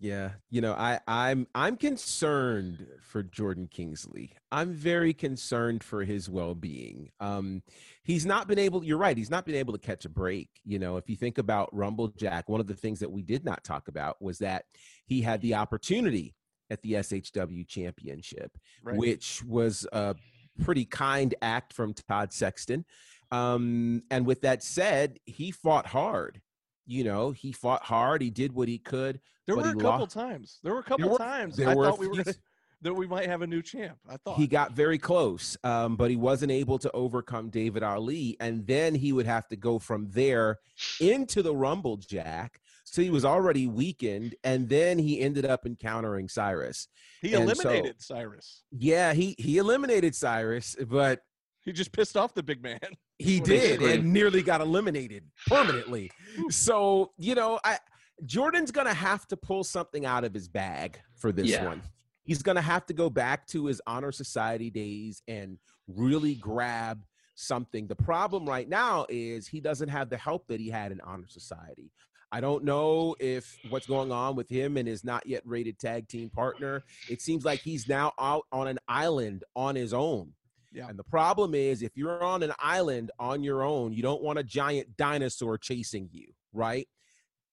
[0.00, 4.32] Yeah, you know, I I'm I'm concerned for Jordan Kingsley.
[4.50, 7.10] I'm very concerned for his well-being.
[7.20, 7.62] Um
[8.02, 10.48] he's not been able you're right, he's not been able to catch a break.
[10.64, 13.44] You know, if you think about Rumble Jack, one of the things that we did
[13.44, 14.64] not talk about was that
[15.06, 16.34] he had the opportunity
[16.70, 18.50] at the SHW championship,
[18.82, 18.96] Right.
[18.96, 20.16] which was a
[20.62, 22.84] pretty kind act from Todd Sexton.
[23.30, 26.40] Um and with that said, he fought hard.
[26.86, 29.20] You know, he fought hard, he did what he could.
[29.46, 30.58] There were a couple lost- times.
[30.62, 32.34] There were a couple were- times I thought we were gonna,
[32.82, 33.98] that we might have a new champ.
[34.08, 38.36] I thought He got very close, um, but he wasn't able to overcome David Ali.
[38.40, 40.58] And then he would have to go from there
[41.00, 42.60] into the Rumble Jack.
[42.84, 44.34] So he was already weakened.
[44.44, 46.88] And then he ended up encountering Cyrus.
[47.22, 48.62] he and so- eliminated Cyrus.
[48.70, 51.20] Yeah, he, he eliminated Cyrus, but
[51.64, 52.78] He just pissed off the big man.
[53.18, 56.10] he did and nearly got eliminated permanently.
[56.50, 57.78] so, you know, I
[58.26, 61.64] Jordan's going to have to pull something out of his bag for this Yeah.
[61.64, 61.82] one.
[62.22, 67.02] He's going to have to go back to his honor society days and really grab
[67.34, 67.86] something.
[67.86, 71.26] The problem right now is he doesn't have the help that he had in honor
[71.28, 71.90] society.
[72.32, 76.08] I don't know if what's going on with him and his not yet rated tag
[76.08, 76.82] team partner.
[77.10, 80.32] It seems like he's now out on an island on his own.
[80.74, 80.88] Yeah.
[80.88, 84.38] And the problem is, if you're on an island on your own, you don't want
[84.38, 86.88] a giant dinosaur chasing you, right?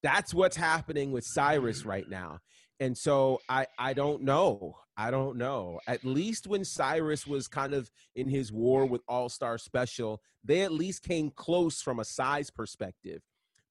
[0.03, 2.39] That's what's happening with Cyrus right now.
[2.79, 4.75] And so I I don't know.
[4.97, 5.79] I don't know.
[5.87, 10.61] At least when Cyrus was kind of in his war with All Star Special, they
[10.61, 13.21] at least came close from a size perspective.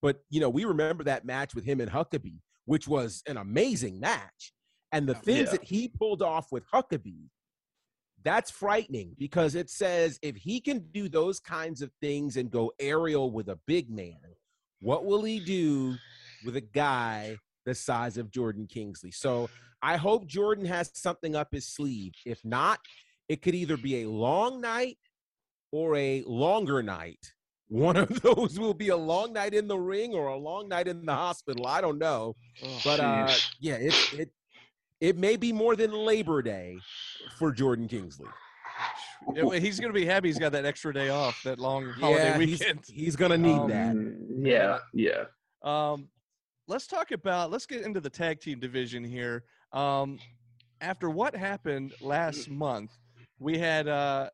[0.00, 3.98] But you know, we remember that match with him and Huckabee, which was an amazing
[3.98, 4.52] match.
[4.92, 5.52] And the things Yeah.
[5.52, 7.28] that he pulled off with Huckabee,
[8.22, 12.72] that's frightening because it says if he can do those kinds of things and go
[12.78, 14.18] aerial with a big man,
[14.80, 15.94] what will he do
[16.44, 19.10] with a guy the size of Jordan Kingsley?
[19.10, 19.48] So
[19.82, 22.12] I hope Jordan has something up his sleeve.
[22.26, 22.80] If not,
[23.28, 24.98] it could either be a long night
[25.72, 27.32] or a longer night.
[27.68, 30.88] One of those will be a long night in the ring or a long night
[30.88, 31.66] in the hospital.
[31.66, 32.34] I don't know.
[32.64, 34.30] Oh, But uh, yeah, it, it
[35.00, 36.78] it may be more than Labor Day
[37.38, 38.28] for Jordan Kingsley.
[39.34, 40.28] Yeah, well, he's gonna be happy.
[40.28, 42.84] He's got that extra day off, that long holiday yeah, he's, weekend.
[42.86, 44.48] he's gonna need Um, that.
[44.48, 45.24] Yeah, yeah.
[45.62, 46.08] Um,
[46.66, 47.50] let's talk about.
[47.50, 49.44] Let's get into the tag team division here.
[49.72, 50.18] Um,
[50.80, 52.92] after what happened last month,
[53.38, 54.30] we had uh,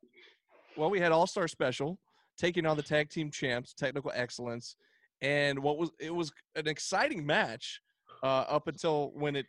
[0.76, 1.98] well, we had All Star Special
[2.38, 4.76] taking on the tag team champs, Technical Excellence,
[5.20, 7.80] and what was it was an exciting match
[8.22, 9.46] uh, up until when it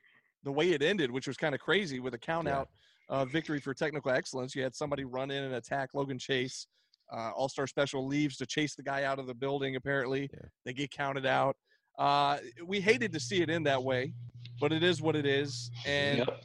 [0.48, 2.70] the way it ended, which was kind of crazy with a count out
[3.10, 4.56] uh, victory for Technical Excellence.
[4.56, 6.68] You had somebody run in and attack Logan Chase.
[7.12, 9.76] Uh, All Star Special leaves to chase the guy out of the building.
[9.76, 10.40] Apparently, Yeah.
[10.64, 11.58] they get counted out.
[12.00, 14.14] Uh, we hated to see it end that way,
[14.62, 15.70] but it is what it is.
[15.86, 16.44] And Yep.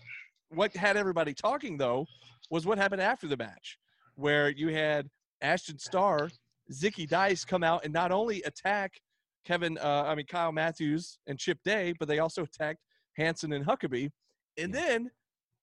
[0.48, 2.04] what had everybody talking though
[2.50, 3.78] was what happened after the match,
[4.16, 5.08] where you had
[5.42, 6.28] Ashton Starr,
[6.72, 9.00] Zicky Dice come out and not only attack
[9.44, 12.80] Kevin, uh, I mean Kyle Matthews and Chip Day, but they also attacked
[13.16, 14.10] Hanson and Huckabee,
[14.58, 15.10] and then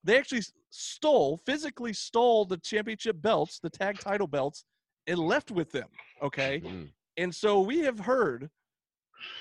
[0.04, 4.66] they actually stole, physically stole the championship belts, the tag title belts,
[5.08, 5.88] and left with them.
[6.22, 6.92] Okay, Mm.
[7.18, 8.50] and so we have heard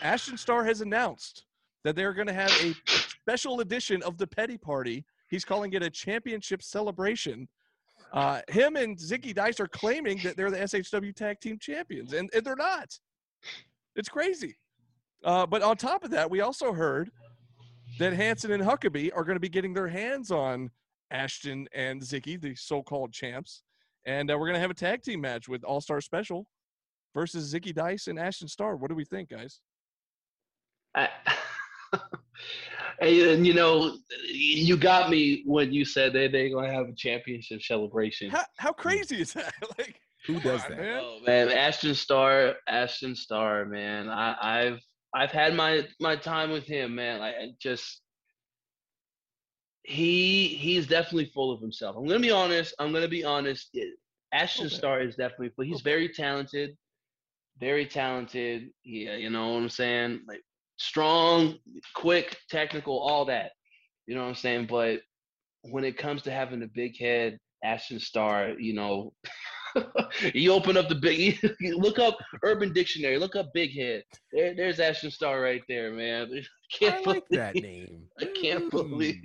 [0.03, 1.45] Ashton Starr has announced
[1.85, 5.05] that they're going to have a special edition of the Petty Party.
[5.29, 7.49] He's calling it a championship celebration.
[8.13, 12.31] Uh, him and Zicky Dice are claiming that they're the SHW Tag Team Champions, and,
[12.35, 12.99] and they're not.
[13.97, 14.57] It's crazy.
[15.25, 17.11] Uh, but on top of that, we also heard
[17.99, 20.71] that Hanson and Huckabee are going to be getting their hands on
[21.11, 23.63] Ashton and Zicky, the so-called champs,
[24.07, 26.47] and uh, we're going to have a tag team match with All Star Special
[27.15, 28.77] versus Zicky Dice and Ashton Starr.
[28.77, 29.61] What do we think, guys?
[30.95, 31.09] I,
[33.01, 33.97] and, and, you know,
[34.31, 38.31] you got me when you said that they're gonna have a championship celebration.
[38.31, 39.53] How, how crazy is that?
[39.79, 40.79] like, Who does that?
[40.79, 41.01] man.
[41.03, 44.09] Oh man, Ashton Starr, Ashton Starr, man.
[44.09, 44.81] I, I've
[45.15, 47.21] I've had my my time with him, man.
[47.21, 48.03] Like just
[49.83, 51.97] he he's definitely full of himself.
[51.97, 52.75] I'm gonna be honest.
[52.79, 53.71] I'm gonna be honest.
[53.73, 53.99] It-
[54.33, 54.75] Ashton Okay.
[54.77, 55.65] Starr is definitely full.
[55.65, 55.91] He's Okay.
[55.91, 56.77] very talented,
[57.59, 58.71] very talented.
[58.85, 60.21] Yeah, uh, you know what I'm saying.
[60.29, 60.43] Like
[60.77, 61.59] strong,
[61.95, 63.53] quick, technical, all that.
[64.07, 64.67] You know what I'm saying.
[64.67, 65.01] But
[65.63, 69.15] when it comes to having a big head, Ashton Starr, you know,
[70.35, 71.39] you open up the big,
[71.77, 74.03] look up Urban Dictionary, look up big head.
[74.33, 76.31] There, there's Ashton Starr right there, man.
[76.79, 78.03] Can't I like believe- that name.
[78.21, 78.71] I can't Mm.
[78.71, 79.23] believe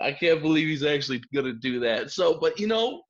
[0.00, 2.10] I can't believe he's actually gonna do that.
[2.10, 3.02] So, but you know,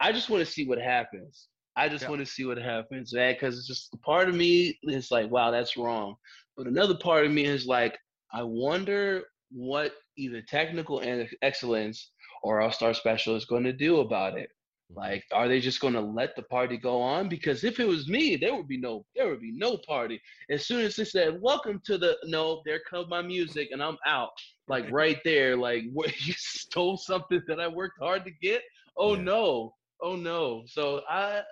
[0.00, 1.48] I just want to see what happens.
[1.76, 2.10] I just Yeah.
[2.10, 5.30] want to see what happens, man, because it's just a part of me is like,
[5.30, 6.16] wow, that's wrong.
[6.56, 7.98] But another part of me is like,
[8.32, 11.02] I wonder what either technical
[11.42, 12.10] excellence
[12.42, 14.50] or All Star Special is going to do about it.
[14.92, 15.10] Mm-hmm.
[15.10, 17.28] Like, are they just going to let the party go on?
[17.28, 20.20] Because if it was me, there would be no, there would be no party.
[20.50, 23.98] As soon as they said, "Welcome to the," no, there comes my music, and I'm
[24.06, 24.30] out.
[24.68, 28.62] Like right there, like what you stole something that I worked hard to get.
[28.96, 29.22] Oh Yeah.
[29.22, 30.64] no, oh no.
[30.66, 31.42] So I,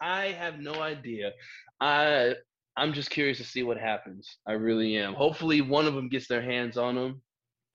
[0.00, 1.32] I have no idea.
[1.80, 2.34] I,
[2.76, 4.38] I'm just curious to see what happens.
[4.46, 5.14] I really am.
[5.14, 7.22] Hopefully, one of them gets their hands on them.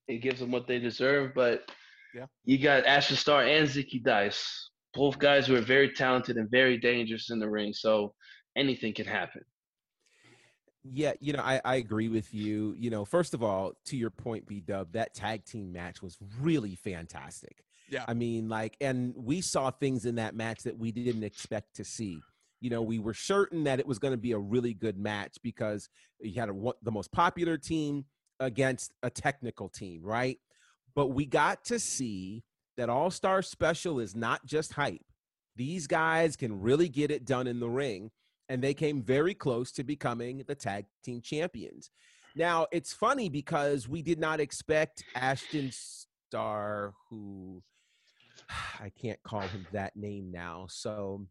[0.07, 1.69] It gives them what they deserve, but
[2.15, 2.27] Yeah.
[2.45, 4.69] you got Ashton Starr and Zicky Dice.
[4.93, 7.73] Both guys who are very talented and very dangerous in the ring.
[7.73, 8.13] So
[8.55, 9.41] anything can happen.
[10.89, 12.73] Yeah, you know, I, I agree with you.
[12.77, 16.17] You know, first of all, to your point, B Dub, that tag team match was
[16.39, 17.63] really fantastic.
[17.89, 18.05] Yeah.
[18.07, 21.83] I mean, like, and we saw things in that match that we didn't expect to
[21.83, 22.19] see.
[22.61, 25.37] You know, we were certain that it was going to be a really good match
[25.43, 25.89] because
[26.21, 28.05] you had a, one- the most popular team
[28.39, 30.39] against a technical team, right?
[30.95, 32.43] But we got to see
[32.77, 35.05] that All Star Special is not just hype.
[35.55, 38.11] These guys can really get it done in the ring
[38.49, 41.89] and they came very close to becoming the tag team champions.
[42.35, 47.63] Now, it's funny because we did not expect Ashton Starr, who
[48.79, 50.67] I can't call him that name now.
[50.69, 51.25] So,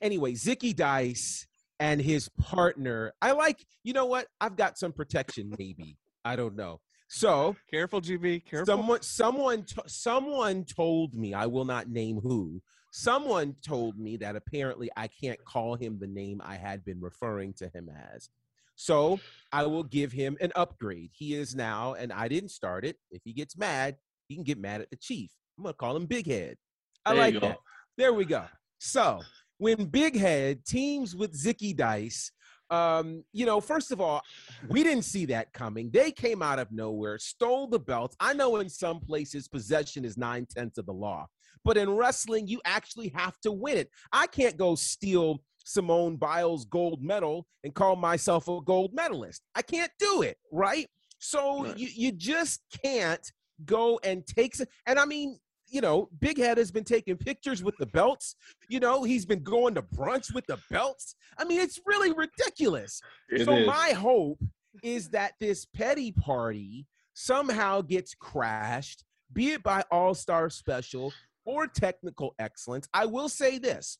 [0.00, 1.46] anyway, Zicky Dice
[1.80, 3.12] and his partner.
[3.20, 4.28] I like, you know what?
[4.40, 5.96] I've got some protection, maybe.
[6.24, 6.80] I don't know.
[7.12, 8.44] So, Careful, GB.
[8.46, 8.66] Careful.
[8.66, 11.34] Someone, someone, to- someone told me.
[11.34, 12.62] I will not name who.
[12.92, 17.52] Someone told me that apparently I can't call him the name I had been referring
[17.54, 18.28] to him as.
[18.76, 19.18] So
[19.52, 21.10] I will give him an upgrade.
[21.12, 22.96] He is now, and I didn't start it.
[23.10, 23.96] If he gets mad,
[24.28, 25.30] he can get mad at the chief.
[25.58, 26.56] I'm gonna call him Big Head.
[27.04, 27.58] I There like that.
[27.98, 28.44] There we go.
[28.78, 29.20] So
[29.58, 32.30] when Big Head teams with Zicky Dice,
[32.70, 34.22] um, you know, first of all,
[34.68, 35.90] we didn't see that coming.
[35.90, 38.16] They came out of nowhere, stole the belts.
[38.20, 41.26] I know in some places possession is nine tenths of the law,
[41.64, 43.90] but in wrestling, you actually have to win it.
[44.12, 49.42] I can't go steal Simone Biles' gold medal and call myself a gold medalist.
[49.54, 50.86] I can't do it, right?
[51.18, 51.76] So Right.
[51.76, 53.30] you, you just can't
[53.64, 55.38] go and take some, and I mean,
[55.70, 58.34] you know, Big Head has been taking pictures with the belts.
[58.68, 61.14] You know, he's been going to brunch with the belts.
[61.38, 63.00] I mean, it's really ridiculous
[63.38, 64.38] so my hope
[64.82, 71.12] is that this petty party somehow gets crashed, be it by All Star Special
[71.44, 72.88] or Technical Excellence.
[72.92, 73.98] I will say this: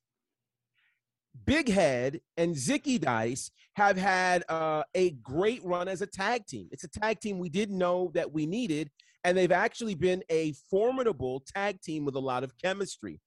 [1.45, 6.69] Big Head and Zicky Dice have had uh, a great run as a tag team.
[6.71, 8.91] It's a tag team we didn't know that we needed,
[9.25, 13.21] and they've actually been a formidable tag team with a lot of chemistry.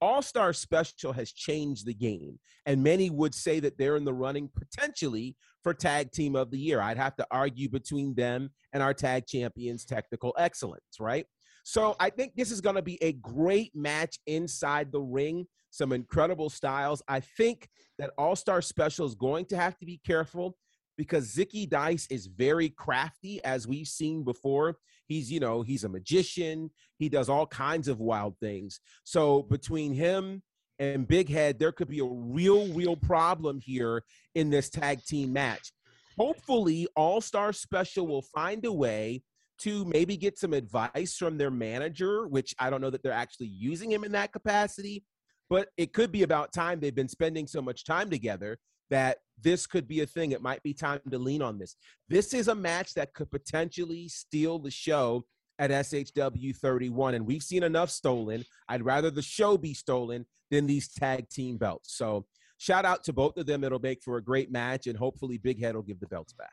[0.00, 4.14] All Star Special has changed the game, and many would say that they're in the
[4.14, 6.80] running potentially for Tag Team of the Year.
[6.80, 11.26] I'd have to argue between them and our tag champions, Technical Excellence, right?
[11.64, 15.46] So I think this is going to be a great match inside the ring.
[15.70, 17.02] Some incredible styles.
[17.08, 17.68] I think
[17.98, 20.56] that All Star Special is going to have to be careful
[20.96, 24.76] because Zicky Dice is very crafty, as we've seen before.
[25.08, 26.70] He's, you know, he's a magician.
[26.98, 28.80] He does all kinds of wild things.
[29.04, 30.42] So between him
[30.78, 34.04] and Big Head, there could be a real, real problem here
[34.34, 35.72] in this tag team match.
[36.18, 39.22] Hopefully, All Star Special will find a way
[39.60, 43.48] to maybe get some advice from their manager, which I don't know that they're actually
[43.48, 45.04] using him in that capacity,
[45.48, 48.58] but it could be about time they've been spending so much time together
[48.90, 50.32] that this could be a thing.
[50.32, 51.76] It might be time to lean on this.
[52.08, 55.24] This is a match that could potentially steal the show
[55.58, 58.44] at SHW 31, and we've seen enough stolen.
[58.68, 61.94] I'd rather the show be stolen than these tag team belts.
[61.96, 62.26] So,
[62.58, 63.64] shout out to both of them.
[63.64, 66.52] It'll make for a great match, and hopefully, Big Head will give the belts back.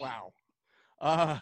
[0.00, 0.32] Wow.
[1.00, 1.38] Uh,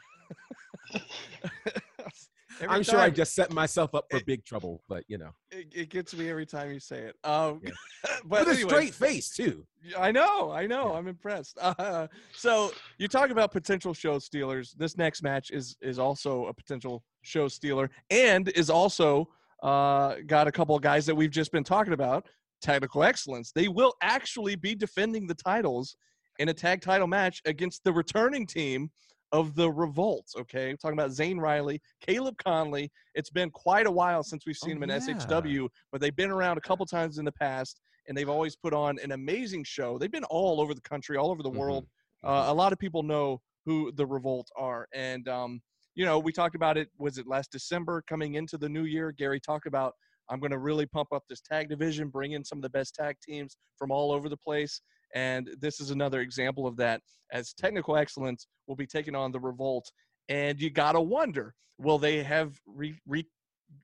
[0.92, 1.02] every
[2.68, 5.88] I'm sure I just set myself up for big trouble, but you know, it, it
[5.90, 7.16] gets me every time you say it.
[7.24, 7.70] Um, Yeah.
[8.24, 9.66] but with a straight face too.
[9.98, 10.92] I know, I know.
[10.92, 10.98] Yeah.
[10.98, 11.58] I'm impressed.
[11.60, 14.74] Uh, so you talk about potential show stealers.
[14.78, 19.28] This next match is is also a potential show stealer, and is also
[19.62, 22.26] uh, got a couple of guys that we've just been talking about.
[22.62, 23.52] Technical excellence.
[23.52, 25.96] They will actually be defending the titles
[26.38, 28.90] in a tag title match against the returning team
[29.32, 30.30] of the Revolt.
[30.36, 32.90] Okay, I'm talking about Zane Riley, Caleb Conley.
[33.14, 35.00] It's been quite a while since we've seen Oh, them in yeah.
[35.00, 38.74] SHW, but they've been around a couple times in the past and they've always put
[38.74, 39.98] on an amazing show.
[39.98, 41.58] They've been all over the country, all over the Mhm.
[41.58, 41.88] world.
[42.22, 45.62] Uh, a lot of people know who the Revolt are, and um,
[45.94, 46.90] you know, we talked about it.
[46.98, 49.10] Was it last December coming into the new year?
[49.12, 49.94] Gary talked about
[50.28, 52.94] I'm going to really pump up this tag division, bring in some of the best
[52.94, 54.80] tag teams from all over the place,
[55.14, 57.00] and this is another example of that.
[57.32, 59.90] As technical excellence will be taking on the Revolt,
[60.28, 63.26] and you gotta wonder, will they have re, re,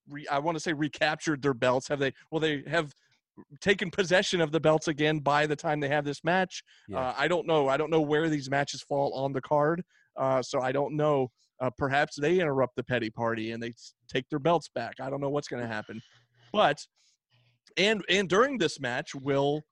[0.09, 1.89] re I want to say recaptured their belts?
[1.89, 2.12] Have they?
[2.31, 2.93] Will they have
[3.61, 6.62] taken possession of the belts again by the time they have this match?
[6.89, 6.99] Yeah.
[6.99, 7.68] Uh, I don't know.
[7.68, 9.83] I don't know where these matches fall on the card,
[10.16, 11.31] uh, so I don't know.
[11.61, 13.72] Uh, perhaps they interrupt the petty party and they
[14.09, 14.95] take their belts back.
[15.01, 16.01] I don't know what's going to happen,
[16.53, 16.78] but
[17.76, 19.62] and and during this match, will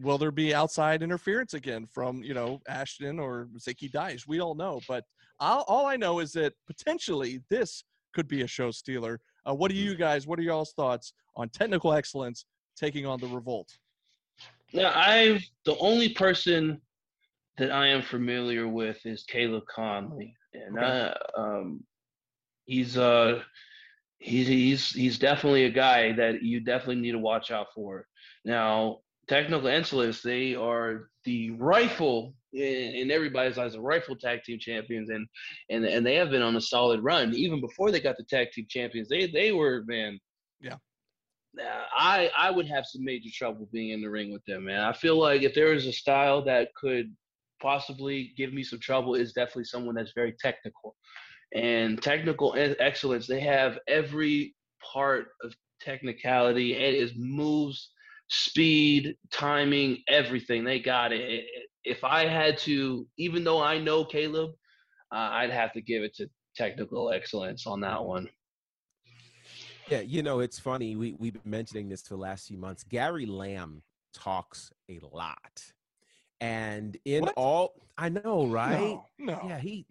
[0.00, 4.26] will there be outside interference again from you know Ashton or Zicky Dice?
[4.26, 5.04] We don't know, but
[5.38, 7.84] all, all I know is that potentially this
[8.14, 9.20] could be a show stealer.
[9.48, 10.26] Uh, what do you guys?
[10.26, 12.44] What are y'all's thoughts on technical excellence
[12.76, 13.68] taking on the Revolt?
[14.72, 16.80] Now, I the only person
[17.58, 21.14] that I am familiar with is Caleb Conley, and Okay.
[21.36, 21.84] I, um,
[22.64, 23.42] he's uh
[24.18, 28.06] he's he's he's definitely a guy that you definitely need to watch out for.
[28.44, 29.00] Now,
[29.30, 35.08] technical excellence, they are the rifle in, in everybody's eyes, the rifle tag team champions,
[35.08, 35.26] and
[35.70, 38.50] and and they have been on a solid run even before they got the tag
[38.52, 39.08] team champions.
[39.08, 40.18] They they were man.
[40.60, 40.76] Yeah.
[41.58, 44.80] I I would have some major trouble being in the ring with them, man.
[44.80, 47.14] I feel like if there is a style that could
[47.62, 50.96] possibly give me some trouble, is definitely someone that's very technical.
[51.54, 54.54] And technical excellence, they have every
[54.92, 56.74] part of technicality.
[56.74, 57.90] and It is moves,
[58.30, 60.64] speed, timing, everything.
[60.64, 61.20] They got it.
[61.20, 64.50] It- it- If I had to, even though I know Caleb,
[65.12, 68.28] uh, I'd have to give it to technical excellence on that one.
[69.88, 70.94] Yeah, you know, it's funny.
[70.94, 72.84] We we've been mentioning this for the last few months.
[72.84, 75.72] Gary Lamb talks a lot.
[76.40, 77.34] And in What?
[77.36, 78.78] all I know, right?
[78.78, 79.40] No, no.
[79.48, 79.86] Yeah, he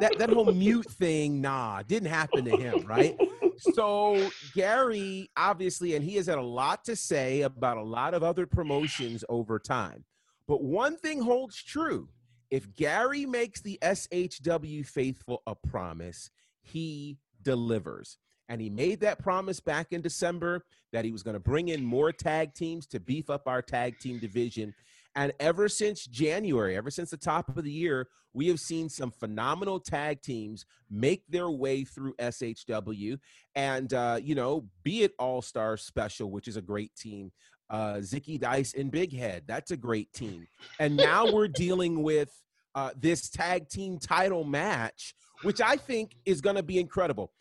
[0.00, 3.16] that that whole mute thing, nah, didn't happen to him, right?
[3.60, 8.22] So Gary, obviously, and he has had a lot to say about a lot of
[8.22, 10.04] other promotions over time.
[10.46, 12.08] But one thing holds true.
[12.50, 16.30] If Gary makes the SHW faithful a promise,
[16.62, 18.18] he delivers.
[18.48, 21.84] And he made that promise back in December that he was going to bring in
[21.84, 24.74] more tag teams to beef up our tag team division.
[25.16, 29.10] And ever since January, ever since the top of the year, we have seen some
[29.10, 33.18] phenomenal tag teams make their way through SHW.
[33.54, 37.32] And, uh, you know, be it All Star Special, which is a great team,
[37.68, 40.46] uh, Zicky Dice and Big Head, that's a great team.
[40.78, 42.30] And now we're dealing with
[42.74, 47.32] uh, this tag team title match, which I think is going to be incredible.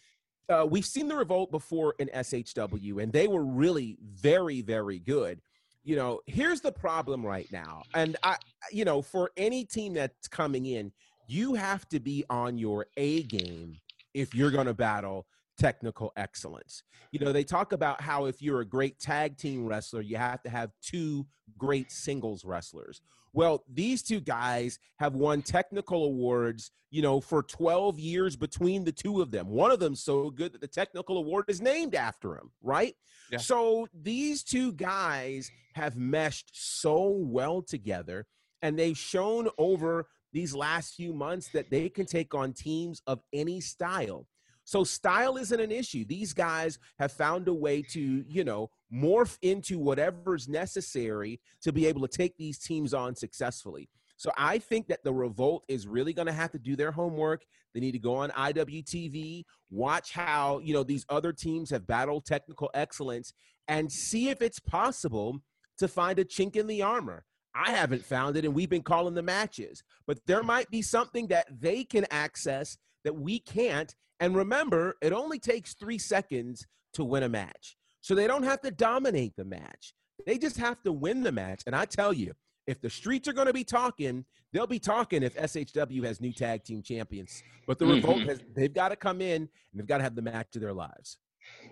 [0.49, 5.41] Uh, we've seen the Revolt before in SHW, and they were really very, very good
[5.83, 7.83] you know, here's the problem right now.
[7.93, 8.37] And I,
[8.71, 10.91] you know, for any team that's coming in,
[11.27, 13.77] you have to be on your A game
[14.13, 15.25] if you're going to battle
[15.59, 16.83] technical excellence.
[17.11, 20.41] You know, they talk about how if you're a great tag team wrestler, you have
[20.43, 23.01] to have two great singles wrestlers.
[23.33, 28.91] Well, these two guys have won technical awards, you know, for 12 years between the
[28.91, 29.47] two of them.
[29.49, 32.95] One of them so good that the technical award is named after him, right?
[33.31, 33.37] Yeah.
[33.37, 38.25] So these two guys have meshed so well together
[38.61, 43.21] and they've shown over these last few months that they can take on teams of
[43.33, 44.27] any style.
[44.69, 46.05] So style isn't an issue.
[46.05, 51.87] These guys have found a way to, you know, morph into whatever's necessary to be
[51.87, 53.89] able to take these teams on successfully.
[54.15, 57.41] So I think that the revolt is really going to have to do their homework.
[57.73, 62.27] They need to go on IWTV, watch how, you know, these other teams have battled
[62.27, 63.33] technical excellence
[63.67, 65.39] and see if it's possible
[65.79, 67.25] to find a chink in the armor.
[67.55, 71.25] I haven't found it and we've been calling the matches, but there might be something
[71.29, 73.93] that they can access that we can't.
[74.19, 77.77] And remember, it only takes 3 seconds to win a match.
[78.01, 79.93] So they don't have to dominate the match.
[80.25, 81.63] They just have to win the match.
[81.65, 82.33] And I tell you,
[82.67, 86.33] if the streets are going to be talking, they'll be talking if SHW has new
[86.33, 87.41] tag team champions.
[87.67, 88.27] But the Revolt Mhm.
[88.27, 90.73] has they've got to come in and they've got to have the match of their
[90.73, 91.17] lives.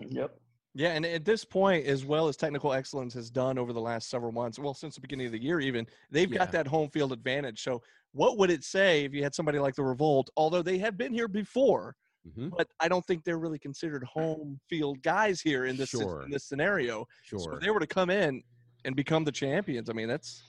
[0.00, 0.40] Yep.
[0.74, 4.10] Yeah, and at this point, as well as technical excellence has done over the last
[4.10, 6.38] several months, well, since the beginning of the year, even they've Yeah.
[6.38, 7.62] got that home field advantage.
[7.62, 7.82] So,
[8.12, 10.30] what would it say if you had somebody like the Revolt?
[10.36, 11.94] Although they have been here before,
[12.26, 12.50] Mhm.
[12.56, 16.22] but I don't think they're really considered home field guys here in this Sure.
[16.22, 17.06] in this scenario.
[17.24, 17.54] So Sure.
[17.54, 18.42] if they were to come in
[18.84, 20.42] and become the champions, I mean, that's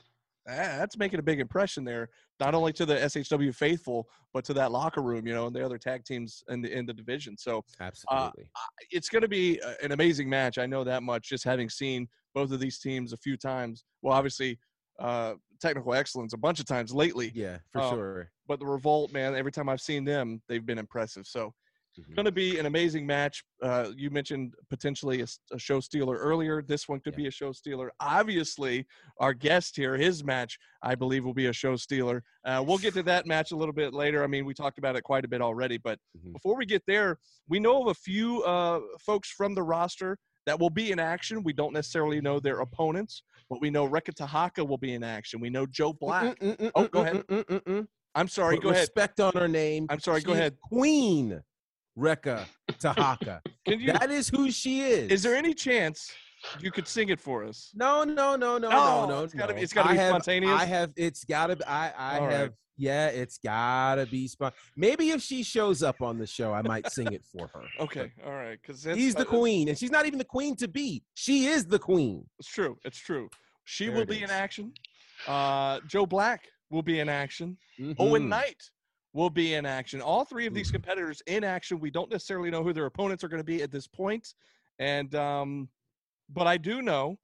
[0.46, 4.72] that's making a big impression there, not only to the SHW faithful, but to that
[4.72, 7.38] locker room, you know, and the other tag teams in the in the division.
[7.38, 8.50] So Absolutely.
[8.90, 10.58] it's going to be an amazing match.
[10.58, 13.84] I know that much just having seen both of these teams a few times.
[14.02, 14.58] Well, obviously,
[14.98, 18.32] uh, technical excellence a bunch of times lately, yeah, for uh, sure.
[18.48, 21.28] but the Revolt, man, every time I've seen them, they've been impressive.
[21.28, 21.54] So
[22.00, 22.16] Mhm.
[22.16, 23.44] going to be an amazing match.
[23.62, 26.62] Uh, you mentioned potentially a show stealer earlier.
[26.62, 27.18] This one could Yeah.
[27.24, 27.92] be a show stealer.
[28.00, 28.86] Obviously,
[29.20, 32.24] our guest here, his match, I believe, will be a show stealer.
[32.46, 34.24] Uh, we'll get to that match a little bit later.
[34.24, 36.32] I mean, we talked about it quite a bit already, but Mhm.
[36.34, 40.18] before we get there, we know of a few uh, folks from the roster
[40.50, 41.44] that will be in action.
[41.44, 43.22] We don't necessarily know their opponents,
[43.52, 45.40] but we know Reka Tahaka will be in action.
[45.40, 46.40] We know Joe Black.
[46.40, 46.72] Mm-mm-mm-mm-mm-mm-mm-mm.
[46.74, 47.28] Oh, go ahead.
[47.28, 47.88] Mm-mm-mm-mm.
[48.16, 48.56] I'm sorry.
[48.56, 48.82] Put Go ahead.
[48.82, 49.86] Respect on her name.
[49.92, 50.58] I'm sorry, go ahead.
[50.60, 51.40] Queen
[51.98, 52.46] Rekka
[52.80, 53.42] Tahaka.
[53.64, 53.94] Can you?
[53.94, 55.12] that is who she is.
[55.12, 56.12] Is there any chance
[56.62, 57.72] you could sing it for us?
[57.76, 59.24] No, no, no, no, No, no, no.
[59.24, 60.60] it's gotta be- it's gotta be have- spontaneous?
[60.62, 60.92] I have.
[60.96, 61.56] It's gotta.
[61.58, 61.90] be I.
[61.92, 62.34] I All right.
[62.36, 62.54] have.
[62.78, 64.54] Yeah, it's gotta be spon.
[64.78, 67.64] Maybe if she shows up on the show, I might sing it for her.
[67.82, 71.04] Okay, all right, because he's the queen, and she's not even the queen to be.
[71.14, 72.26] She is the queen.
[72.40, 72.78] It's true.
[72.86, 73.30] It's true.
[73.66, 74.72] She There will be in action.
[75.28, 77.58] Uh, Joe Black will be in action.
[78.00, 78.28] Owen Mhm.
[78.30, 78.64] Knight
[79.12, 80.02] will be in action.
[80.02, 80.76] All three of these Mhm.
[80.76, 81.80] competitors in action.
[81.82, 84.36] We don't necessarily know who their opponents are going to be at this point,
[84.80, 85.68] and um,
[86.30, 87.18] but I do know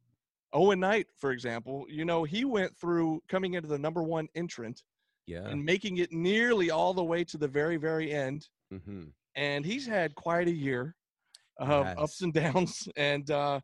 [0.54, 1.86] Owen Knight, for example.
[1.90, 4.84] You know, he went through coming into the number one entrant
[5.28, 5.46] Yeah.
[5.48, 8.48] and making it nearly all the way to the very, very end.
[8.72, 9.06] hmm
[9.38, 10.96] and he's had quite a year
[11.58, 11.98] of has.
[11.98, 12.88] ups and downs.
[12.96, 13.60] And uh,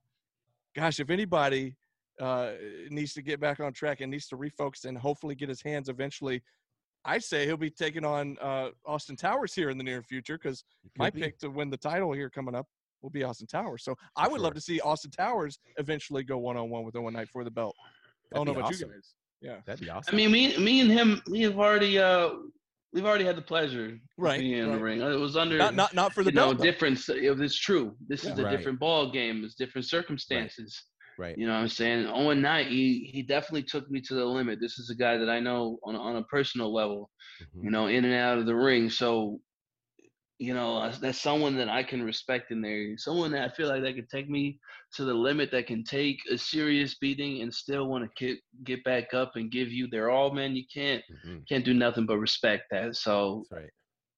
[0.75, 1.77] gosh, if anybody
[2.19, 2.51] uh,
[2.89, 5.87] needs to get back on track and needs to refocus and hopefully get his hands
[5.87, 6.43] eventually,
[7.05, 10.65] I say he'll be taking on uh, Austin Towers here in the near future because
[10.97, 12.67] my pick to win the title here coming up
[13.01, 13.83] will be Austin Towers.
[13.83, 17.13] So I would love to see Austin Towers eventually go one on one with Owen
[17.13, 17.75] Knight for the belt.
[18.33, 19.13] I don't know about you guys.
[19.41, 19.57] Yeah.
[19.65, 20.13] That'd be awesome.
[20.13, 22.29] I mean, me, me and him, we have already, uh,
[22.93, 25.01] we've already had the pleasure of Right, being in the ring.
[25.01, 26.57] It was under, Not not not for the you belt.
[26.59, 26.63] though.
[26.63, 27.01] different.
[27.09, 27.95] It's true.
[28.07, 28.33] This Yeah.
[28.33, 28.55] is a Right.
[28.57, 29.43] different ball game.
[29.43, 30.83] It's different circumstances.
[31.17, 31.37] right.
[31.37, 32.07] You know what I'm saying?
[32.07, 34.59] Owen Knight, he he definitely took me to the limit.
[34.59, 37.63] This is a guy that I know on a, on a personal level, Mhm.
[37.65, 38.89] you know, in and out of the ring.
[38.89, 39.39] So,
[40.41, 42.97] you know, that's someone that I can respect in there.
[42.97, 44.59] Someone that I feel like that could take me
[44.95, 48.83] to the limit, that can take a serious beating and still want to get get
[48.83, 50.33] back up and give you their all.
[50.33, 51.47] Man, you can't Mhm.
[51.47, 52.95] can't do nothing but respect that.
[52.95, 53.69] So That's right.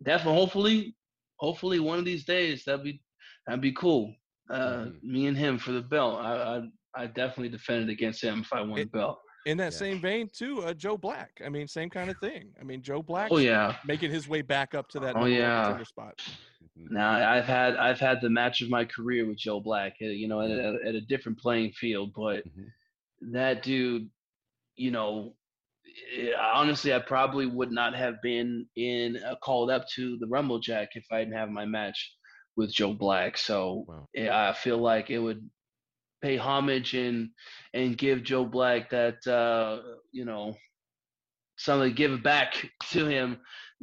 [0.05, 0.95] definitely, hopefully,
[1.41, 3.01] hopefully one of these days that'd be
[3.45, 4.15] that'd be cool.
[4.49, 5.03] Uh, Mhm.
[5.03, 6.19] Me and him for the belt.
[6.21, 6.33] I
[6.95, 9.19] I, I definitely defended against him if I won It- the belt.
[9.45, 9.77] In that Yeah.
[9.79, 11.41] same vein, too, uh, Joe Black.
[11.45, 12.53] I mean, same kind of thing.
[12.59, 13.29] I mean, Joe Black.
[13.31, 13.77] Oh yeah.
[13.85, 15.81] making his way back up to that Oh, yeah.
[15.83, 16.17] spot.
[16.75, 19.93] Now I've had I've had the match of my career with Joe Black.
[20.01, 22.71] uh, You know, at, a, at a different playing field, but Mhm.
[23.33, 24.09] that dude,
[24.75, 25.35] you know,
[26.17, 30.59] eh, honestly, I probably would not have been in uh, called up to the Rumble
[30.59, 32.15] Jack if I didn't have my match
[32.55, 33.37] with Joe Black.
[33.37, 34.07] So Wow.
[34.15, 35.49] eh, I feel like it would
[36.23, 37.29] pay homage and
[37.73, 39.79] and give Joe Black that uh,
[40.11, 40.55] you know
[41.57, 43.37] something give it back to him,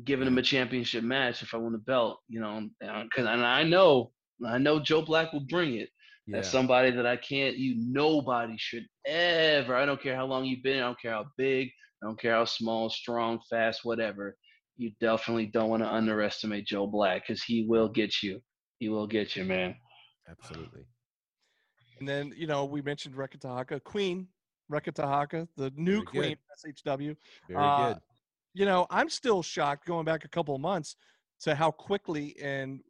[0.04, 2.18] giving him a championship match if I won the belt.
[2.28, 4.10] You know, because and I know
[4.44, 5.90] I know Joe Black will bring it.
[6.26, 6.36] Yeah.
[6.36, 7.56] That's somebody that I can't.
[7.56, 9.76] You nobody should ever.
[9.76, 10.78] I don't care how long you've been.
[10.78, 11.68] I don't care how big.
[12.02, 14.36] I don't care how small, strong, fast, whatever.
[14.78, 18.40] You definitely don't want to underestimate Joe Black because he will get you.
[18.78, 19.74] He will get you, man.
[20.30, 20.86] Absolutely.
[22.00, 24.26] And then, you know, we mentioned Reka Tahaka, Queen,
[24.68, 26.10] Reka Tahaka, the new Very good.
[26.10, 26.36] queen,
[26.74, 27.16] SHW.
[27.46, 28.02] Very Uh, good.
[28.54, 30.96] You know, I'm still shocked going back a couple of months
[31.42, 32.80] to how quickly and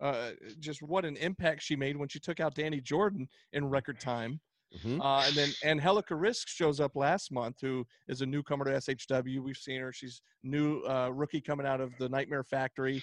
[0.00, 3.98] uh, just what an impact she made when she took out Danny Jordan in record
[3.98, 4.38] time.
[4.76, 5.00] Mhm.
[5.00, 9.40] Uh, and then Angelica Risk shows up last month, who is a newcomer to SHW.
[9.42, 13.02] We've seen her; she's new uh, rookie coming out of the Nightmare Factory.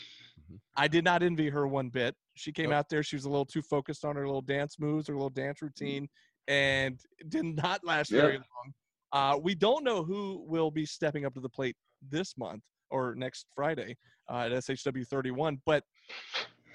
[0.52, 0.60] Mhm.
[0.78, 2.16] I did not envy her one bit.
[2.36, 2.78] She came Nope.
[2.80, 5.30] out there; she was a little too focused on her little dance moves, her little
[5.30, 6.08] dance routine,
[6.48, 7.00] and
[7.30, 8.22] did not last Yeah.
[8.22, 8.74] very long.
[9.12, 13.16] Uh, we don't know who will be stepping up to the plate this month or
[13.16, 13.98] next Friday
[14.30, 15.84] uh, at SHW 31, but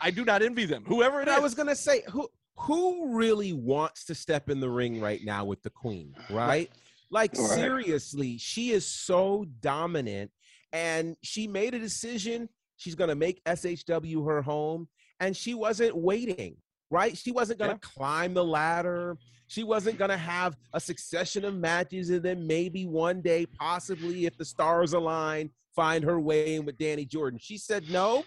[0.00, 0.84] I do not envy them.
[0.86, 2.28] Whoever it is, I was gonna say who
[2.62, 6.70] who really wants to step in the ring right now with the queen, right?
[7.10, 7.58] Like Right.
[7.58, 10.30] seriously, she is so dominant,
[10.72, 12.48] and she made a decision.
[12.76, 14.88] She's gonna make SHW her home,
[15.20, 16.56] and she wasn't waiting,
[16.90, 17.16] right?
[17.16, 17.78] She wasn't gonna Yeah.
[17.96, 19.18] climb the ladder.
[19.48, 24.36] She wasn't gonna have a succession of matches, and then maybe one day, possibly if
[24.36, 27.38] the stars align, find her way in with Danny Jordan.
[27.40, 28.24] She said, "No,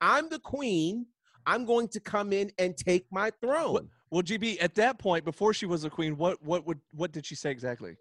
[0.00, 1.06] I'm the queen.
[1.46, 3.88] I'm going to come in and take my throne.
[4.10, 7.24] Well, GB, at that point, before she was a queen, what what would what did
[7.24, 7.96] she say exactly?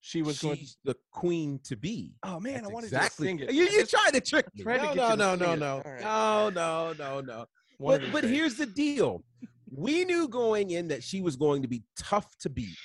[0.00, 0.58] She was going.
[0.58, 2.12] She's the queen to be.
[2.22, 3.26] Oh man, That's I wanted exactly.
[3.26, 3.54] to sing it.
[3.54, 4.64] You, you tried to trick me.
[4.64, 6.02] to no, no, to no, no, it.
[6.02, 7.46] no, no, no, no, no.
[7.80, 8.30] But, but it.
[8.30, 9.24] here's the deal.
[9.74, 12.76] We knew going in that she was going to be tough to beat.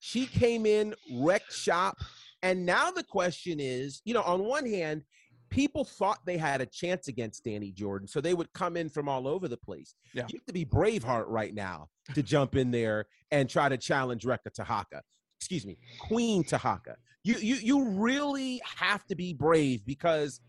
[0.00, 1.98] She came in, wrecked shop,
[2.42, 5.02] and now the question is, you know, on one hand,
[5.50, 9.08] people thought they had a chance against Danny Jordan, so they would come in from
[9.08, 9.94] all over the place.
[10.12, 10.26] Yeah.
[10.28, 14.24] You have to be Braveheart right now to jump in there and try to challenge
[14.24, 15.00] Rekka Tahaka.
[15.38, 16.94] Excuse me, Queen Tahaka.
[17.24, 20.40] You you you really have to be brave because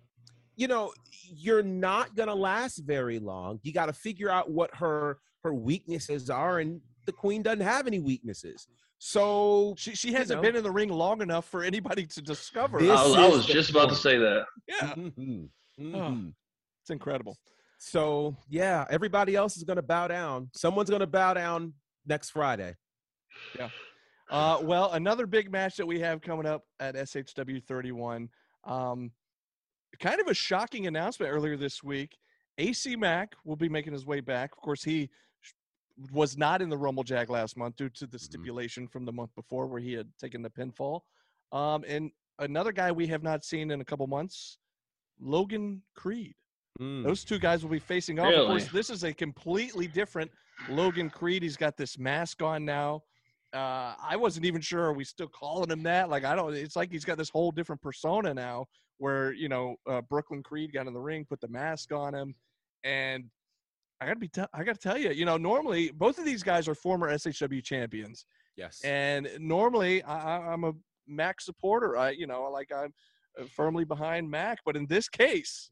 [0.55, 0.93] you know
[1.23, 3.59] you're not gonna last very long.
[3.63, 7.87] You got to figure out what her her weaknesses are, and the Queen doesn't have
[7.87, 8.67] any weaknesses.
[9.01, 10.41] So she she hasn't know.
[10.47, 12.79] been in the ring long enough for anybody to discover.
[12.79, 14.45] This I, was- I was the just about to say that.
[14.67, 15.81] yeah, Oh.
[15.81, 16.33] mhm.
[16.83, 17.37] it's incredible.
[17.77, 20.49] So yeah, everybody else is gonna bow down.
[20.53, 21.73] Someone's gonna bow down
[22.05, 22.75] next Friday.
[23.57, 23.69] Yeah.
[24.29, 28.29] Uh, well, another big match that we have coming up at SHW 31.
[28.65, 29.11] Um,
[29.99, 32.15] kind of a shocking announcement earlier this week.
[32.57, 34.51] AC Mack will be making his way back.
[34.51, 35.09] Of course, he sh-
[36.11, 38.21] was not in the Rumble Jack last month due to the Mhm.
[38.21, 41.01] stipulation from the month before where he had taken the pinfall.
[41.51, 44.57] Um, and another guy we have not seen in a couple months,
[45.19, 46.35] Logan Creed.
[46.79, 47.03] Mm.
[47.03, 48.33] Those two guys will be facing off.
[48.33, 50.31] Of course, this is a completely different
[50.69, 51.43] Logan Creed.
[51.43, 53.03] He's got this mask on now.
[53.51, 54.83] Uh, I wasn't even sure.
[54.85, 56.09] Are we still calling him that?
[56.09, 56.53] Like, I don't.
[56.53, 58.67] It's like he's got this whole different persona now.
[58.99, 62.35] Where you know, uh, Brooklyn Creed got in the ring, put the mask on him,
[62.83, 63.29] and
[64.01, 64.27] I gotta be.
[64.27, 67.63] T- I gotta tell you, you know, normally both of these guys are former SHW
[67.63, 68.25] champions.
[68.55, 68.81] Yes.
[68.83, 70.73] And normally, I, I'm a
[71.07, 71.97] Mack supporter.
[71.97, 72.93] I, you know, like I'm
[73.39, 74.59] uh, firmly behind Mack.
[74.65, 75.71] But in this case,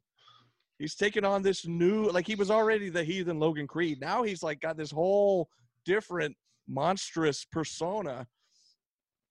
[0.80, 2.10] he's taking on this new.
[2.10, 4.02] Like he was already the heathen Logan Creed.
[4.02, 5.48] Now he's like got this whole
[5.86, 6.36] different
[6.68, 8.28] monstrous persona.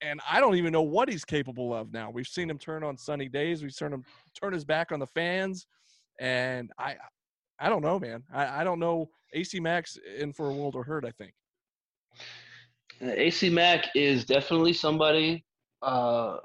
[0.01, 2.11] And I don't even know what he's capable of now.
[2.11, 3.63] We've seen him turn on sunny days.
[3.63, 4.03] We've seen him
[4.39, 5.65] turn his back on the fans,
[6.19, 6.97] and I,
[7.59, 8.23] I don't know, man.
[8.31, 9.09] I, I don't know.
[9.33, 11.05] AC Mack's in for a world or hurt.
[11.05, 11.33] I think.
[13.01, 15.45] Uh, AC Mack is definitely somebody
[15.81, 16.37] uh,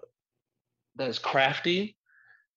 [0.97, 1.97] that's crafty.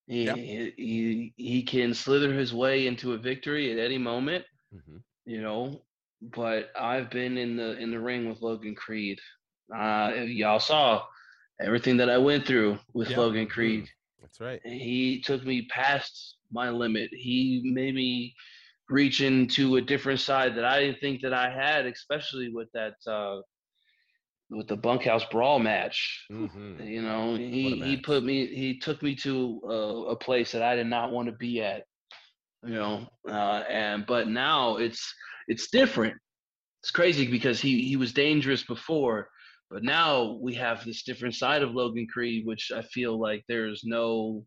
[0.08, 0.36] He, Yep.
[0.36, 5.02] he he can slither his way into a victory at any moment, Mhm.
[5.26, 5.82] you know.
[6.22, 9.20] But I've been in the in the ring with Logan Creed.
[9.76, 11.06] Uh, y'all saw
[11.60, 13.18] everything that I went through with Yep.
[13.18, 13.90] Logan Creed.
[14.22, 14.62] That's right.
[14.66, 17.12] He took me past my limit.
[17.14, 18.34] He made me
[18.90, 22.96] reach into a different side that I didn't think that I had, especially with that
[23.08, 23.42] uh,
[24.50, 26.26] with the bunkhouse brawl match.
[26.32, 26.88] Mhm.
[26.88, 30.76] You know, he he put me he took me to a, a place that I
[30.76, 31.84] did not want to be at.
[32.64, 35.14] You know, uh, and but now it's
[35.48, 36.16] it's different.
[36.82, 39.30] It's crazy because he he was dangerous before,
[39.72, 43.82] but now we have this different side of Logan Creed, which I feel like there's
[43.84, 44.46] no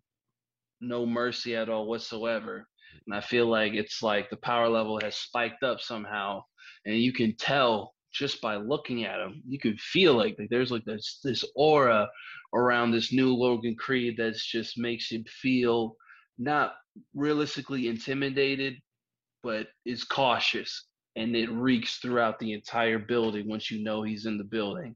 [0.80, 2.60] no mercy at all whatsoever.
[2.60, 3.12] Mm-hmm.
[3.12, 6.42] And I feel like it's like the power level has spiked up somehow,
[6.86, 9.42] and you can tell just by looking at him.
[9.46, 12.08] You can feel like, like there's like this this aura
[12.54, 15.96] around this new Logan Creed that's just makes him feel
[16.38, 16.74] not
[17.14, 18.74] realistically intimidated,
[19.42, 20.86] but is cautious.
[21.16, 24.94] and it reeks throughout the entire building once you know he's in the building.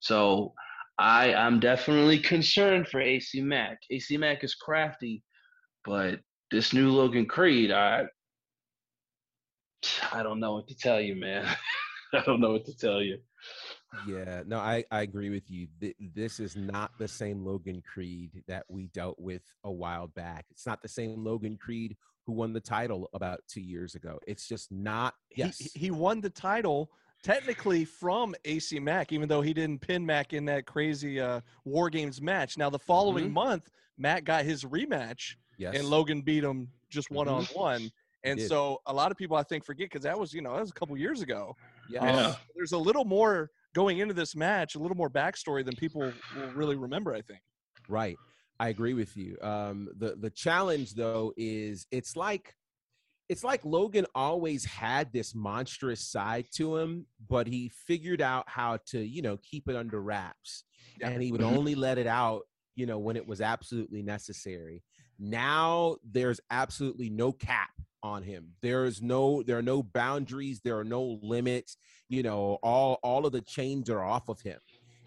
[0.00, 0.52] So
[1.00, 3.78] I I'm definitely concerned for AC Mack.
[3.90, 5.24] AC Mack is crafty,
[5.84, 6.20] but
[6.50, 8.04] this new Logan Creed, I
[10.12, 11.46] I don't know what to tell you, man.
[12.12, 13.18] I don't know what to tell you.
[14.08, 15.68] Yeah, no, I, I agree with you.
[15.80, 20.44] Th- This is not the same Logan Creed that we dealt with a while back.
[20.50, 21.96] It's not the same Logan Creed
[22.26, 24.18] who won the title about two years ago.
[24.26, 25.14] It's just not.
[25.34, 26.90] Yes, He, he won the title
[27.22, 31.90] technically from AC Mack, even though he didn't pin Mack in that crazy uh, War
[31.90, 32.56] Games match.
[32.56, 33.32] Now, the following Mhm.
[33.32, 37.90] month, Matt got his rematch, yes, and Logan beat him just one on one.
[38.24, 40.60] And so a lot of people, I think, forget because that was, you know, that
[40.60, 41.56] was a couple years ago.
[41.86, 42.00] yeah.
[42.00, 42.36] Um, Yeah.
[42.54, 46.52] there's a little more going into this match, a little more backstory than people will
[46.52, 47.40] really remember, I think.
[47.88, 48.20] Right.
[48.58, 49.38] I agree with you.
[49.40, 52.56] Um, the the challenge though is it's like
[53.30, 58.78] it's like Logan always had this monstrous side to him, but he figured out how
[58.86, 60.64] to, you know, keep it under wraps.
[61.00, 61.10] Yeah.
[61.10, 61.56] And he would Mhm.
[61.56, 62.42] only let it out,
[62.74, 64.82] you know, when it was absolutely necessary.
[65.16, 67.70] Now there's absolutely no cap
[68.02, 68.56] on him.
[68.62, 71.76] There is no there are no boundaries, there are no limits,
[72.08, 74.58] you know, all all of the chains are off of him.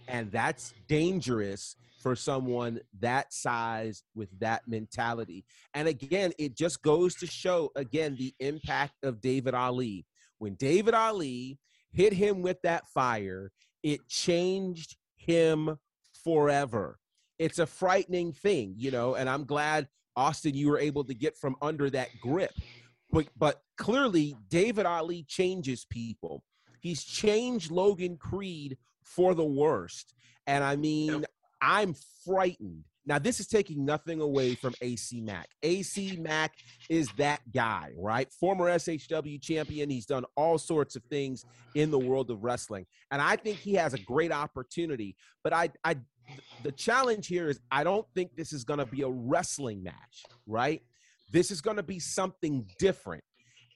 [0.08, 5.46] And that's dangerous for someone that size with that mentality.
[5.74, 10.06] And again, it just goes to show again the impact of David Ali.
[10.38, 11.58] When David Ali
[11.94, 13.52] hit him with that fire,
[13.82, 15.78] it changed him
[16.24, 17.00] forever.
[17.40, 21.38] It's a frightening thing, you know, and I'm glad Austin you were able to get
[21.38, 22.52] from under that grip.
[23.12, 26.44] But but clearly David Ali changes people.
[26.82, 30.14] He's changed Logan Creed for the worst.
[30.48, 31.26] And I mean,
[31.64, 31.96] I'm
[32.26, 32.84] frightened.
[33.06, 35.50] Now, this is taking nothing away from AC Mack.
[35.62, 36.54] AC Mack
[36.90, 38.32] is that guy, right?
[38.32, 39.90] Former SHW champion.
[39.90, 41.46] He's done all sorts of things
[41.76, 42.86] in the world of wrestling.
[43.12, 45.16] And I think he has a great opportunity.
[45.44, 45.98] But I, I
[46.64, 50.24] the challenge here is I don't think this is going to be a wrestling match,
[50.48, 50.82] right?
[51.32, 53.24] This is going to be something different.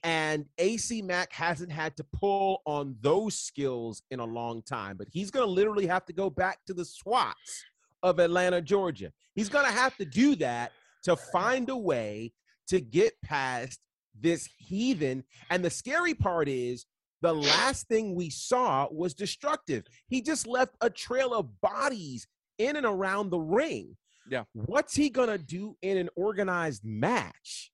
[0.04, 5.08] And AC Mack hasn't had to pull on those skills in a long time, but
[5.10, 7.64] he's going to literally have to go back to the SWATs
[8.02, 9.12] of Atlanta, Georgia.
[9.34, 10.72] He's going to have to do that
[11.04, 12.32] to find a way
[12.68, 13.80] to get past
[14.20, 15.24] this heathen.
[15.50, 16.86] And the scary part is
[17.22, 19.84] the last thing we saw was destructive.
[20.08, 22.26] He just left a trail of bodies
[22.58, 23.96] in and around the ring.
[24.28, 24.44] Yeah.
[24.52, 27.72] What's he going to do in an organized match?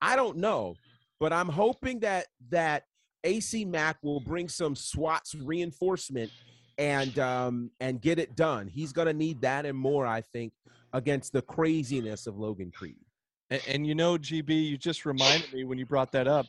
[0.00, 0.74] I don't know,
[1.20, 2.84] but I'm hoping that that
[3.24, 6.30] AC Mack will bring some SWATs reinforcement
[6.78, 8.66] and um and get it done.
[8.66, 10.52] He's going to need that and more, I think,
[10.92, 13.04] against the craziness of Logan Creed.
[13.50, 16.46] And, and you know, GB, you just reminded me when you brought that up.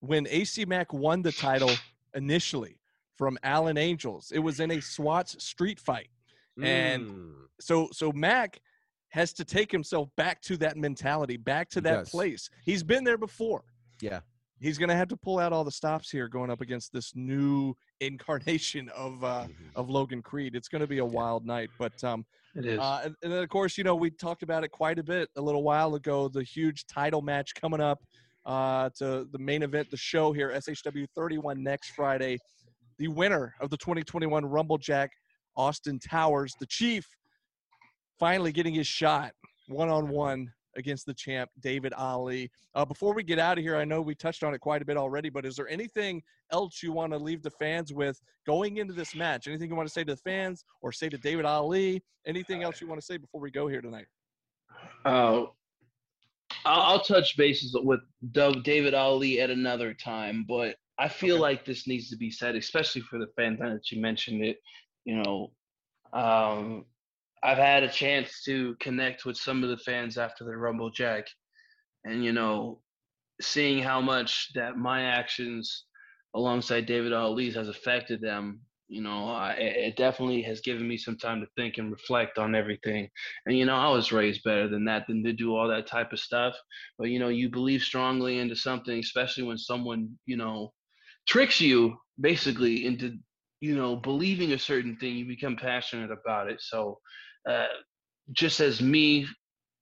[0.00, 1.76] When AC Mack won the title
[2.14, 2.78] initially
[3.16, 6.08] from Allen Angels, it was in a SWAT's street fight.
[6.62, 7.32] And Mm.
[7.60, 8.60] So so Mack
[9.10, 12.10] has to take himself back to that mentality, back to He that does.
[12.10, 12.48] place.
[12.64, 13.64] He's been there before.
[14.00, 14.20] Yeah.
[14.60, 17.74] He's gonna have to pull out all the stops here going up against this new
[18.00, 19.54] incarnation of uh Mhm.
[19.74, 20.54] of Logan Creed.
[20.54, 21.70] It's gonna be a wild night.
[21.78, 22.78] But um It is.
[22.78, 25.28] uh, and, and then, of course, you know, we talked about it quite a bit
[25.36, 26.28] a little while ago.
[26.28, 27.98] The huge title match coming up
[28.46, 32.38] uh, to the main event, the show here, SHW 31 next Friday.
[32.98, 35.10] The winner of the 2021 Rumble Jack,
[35.56, 37.06] Austin Towers, the Chief,
[38.18, 39.32] finally getting his shot
[39.68, 42.50] one on one against the champ, David Ali.
[42.74, 44.84] Uh, before we get out of here, I know we touched on it quite a
[44.84, 46.20] bit already, but is there anything
[46.50, 49.46] else you want to leave the fans with going into this match?
[49.46, 52.02] Anything you want to say to the fans or say to David Ali?
[52.26, 54.06] Anything else you want to say before we go here tonight?
[55.04, 55.44] Uh,
[56.64, 58.00] I'll, I'll touch bases with
[58.32, 61.42] Doug, David Ali at another time, but I feel Okay.
[61.42, 64.58] like this needs to be said, especially for the fans now that you mentioned it.
[65.04, 65.52] You know,
[66.12, 66.84] um,
[67.42, 71.26] I've had a chance to connect with some of the fans after the Rumble Jack,
[72.04, 72.82] and you know,
[73.40, 75.84] seeing how much that my actions
[76.34, 78.60] alongside David Ali's has affected them.
[78.88, 82.38] You know, I, it it definitely has given me some time to think and reflect
[82.38, 83.08] on everything.
[83.46, 86.12] And you know, I was raised better than that, than to do all that type
[86.12, 86.56] of stuff.
[86.98, 90.72] But you know, you believe strongly into something, especially when someone you know
[91.26, 93.16] tricks you basically into
[93.60, 95.16] you know believing a certain thing.
[95.16, 96.60] You become passionate about it.
[96.60, 96.98] So,
[97.48, 97.66] uh,
[98.32, 99.26] just as me,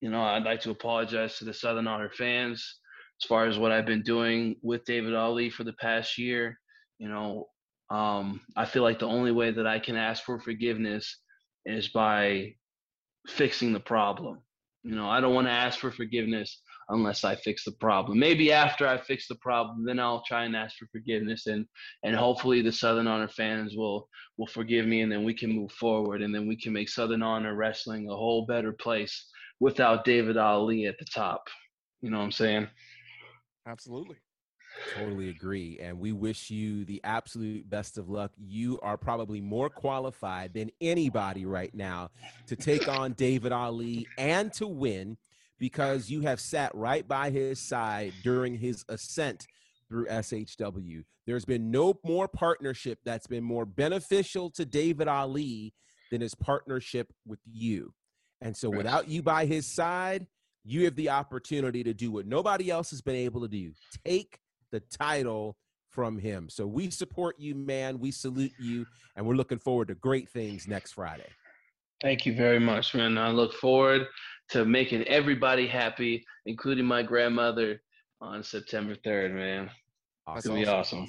[0.00, 2.80] you know, I'd like to apologize to the Southern Honor fans
[3.20, 6.58] as far as what I've been doing with David Ali for the past year.
[6.98, 7.48] You know,
[7.90, 11.18] um, I feel like the only way that I can ask for forgiveness
[11.64, 12.54] is by
[13.26, 14.40] fixing the problem.
[14.84, 18.18] You know, I don't want to ask for forgiveness unless I fix the problem.
[18.18, 21.66] Maybe after I fix the problem, then I'll try and ask for forgiveness and
[22.02, 25.72] and hopefully the Southern Honor fans will will forgive me and then we can move
[25.72, 29.26] forward and then we can make Southern Honor wrestling a whole better place
[29.60, 31.42] without David Ali at the top.
[32.00, 32.68] You know what I'm saying?
[33.66, 34.16] Absolutely.
[34.94, 35.78] Totally agree.
[35.82, 38.32] And we wish you the absolute best of luck.
[38.38, 42.10] You are probably more qualified than anybody right now
[42.46, 45.16] to take on David Ali and to win
[45.58, 49.46] because you have sat right by his side during his ascent
[49.88, 51.02] through SHW.
[51.26, 55.74] There's been no more partnership that's been more beneficial to David Ali
[56.10, 57.92] than his partnership with you.
[58.40, 58.78] And so, Right.
[58.78, 60.26] without you by his side,
[60.64, 63.72] you have the opportunity to do what nobody else has been able to do
[64.04, 64.38] take
[64.70, 65.56] the title
[65.88, 66.48] from him.
[66.48, 67.98] So, we support you, man.
[67.98, 68.86] We salute you,
[69.16, 71.28] and we're looking forward to great things next Friday.
[72.00, 73.18] Thank you very much, man.
[73.18, 74.06] I look forward
[74.50, 77.80] to making everybody happy, including my grandmother,
[78.20, 79.64] on September 3rd, man.
[79.66, 79.74] It's
[80.26, 80.50] Awesome.
[80.52, 81.08] gonna be awesome.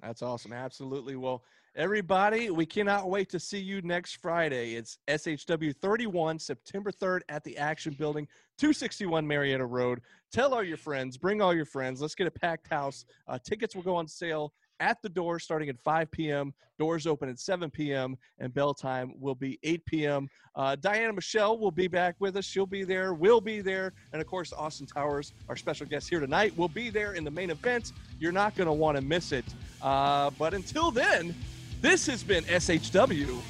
[0.00, 0.52] That's awesome.
[0.54, 1.14] Absolutely.
[1.16, 1.44] Well,
[1.76, 4.74] everybody, we cannot wait to see you next Friday.
[4.74, 8.26] It's SHW 31, September 3rd at the Action Building,
[8.56, 10.00] 261 Marietta Road.
[10.32, 12.00] Tell all your friends, bring all your friends.
[12.00, 13.04] Let's get a packed house.
[13.26, 16.52] Uh, tickets will go on sale at the door starting at 5 p.m.
[16.78, 18.16] Doors open at 7 p.m.
[18.38, 20.28] and bell time will be 8 p.m.
[20.54, 22.44] Uh, Diana Michelle will be back with us.
[22.44, 23.14] She'll be there.
[23.14, 23.92] We'll be there.
[24.12, 27.30] And of course, Austin Towers, our special guest here tonight, will be there in the
[27.30, 27.92] main event.
[28.20, 29.44] You're not going to want to miss it.
[29.82, 31.34] Uh, but until then,
[31.80, 33.40] this has been SHW.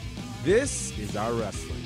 [0.45, 1.78] This is our wrestling.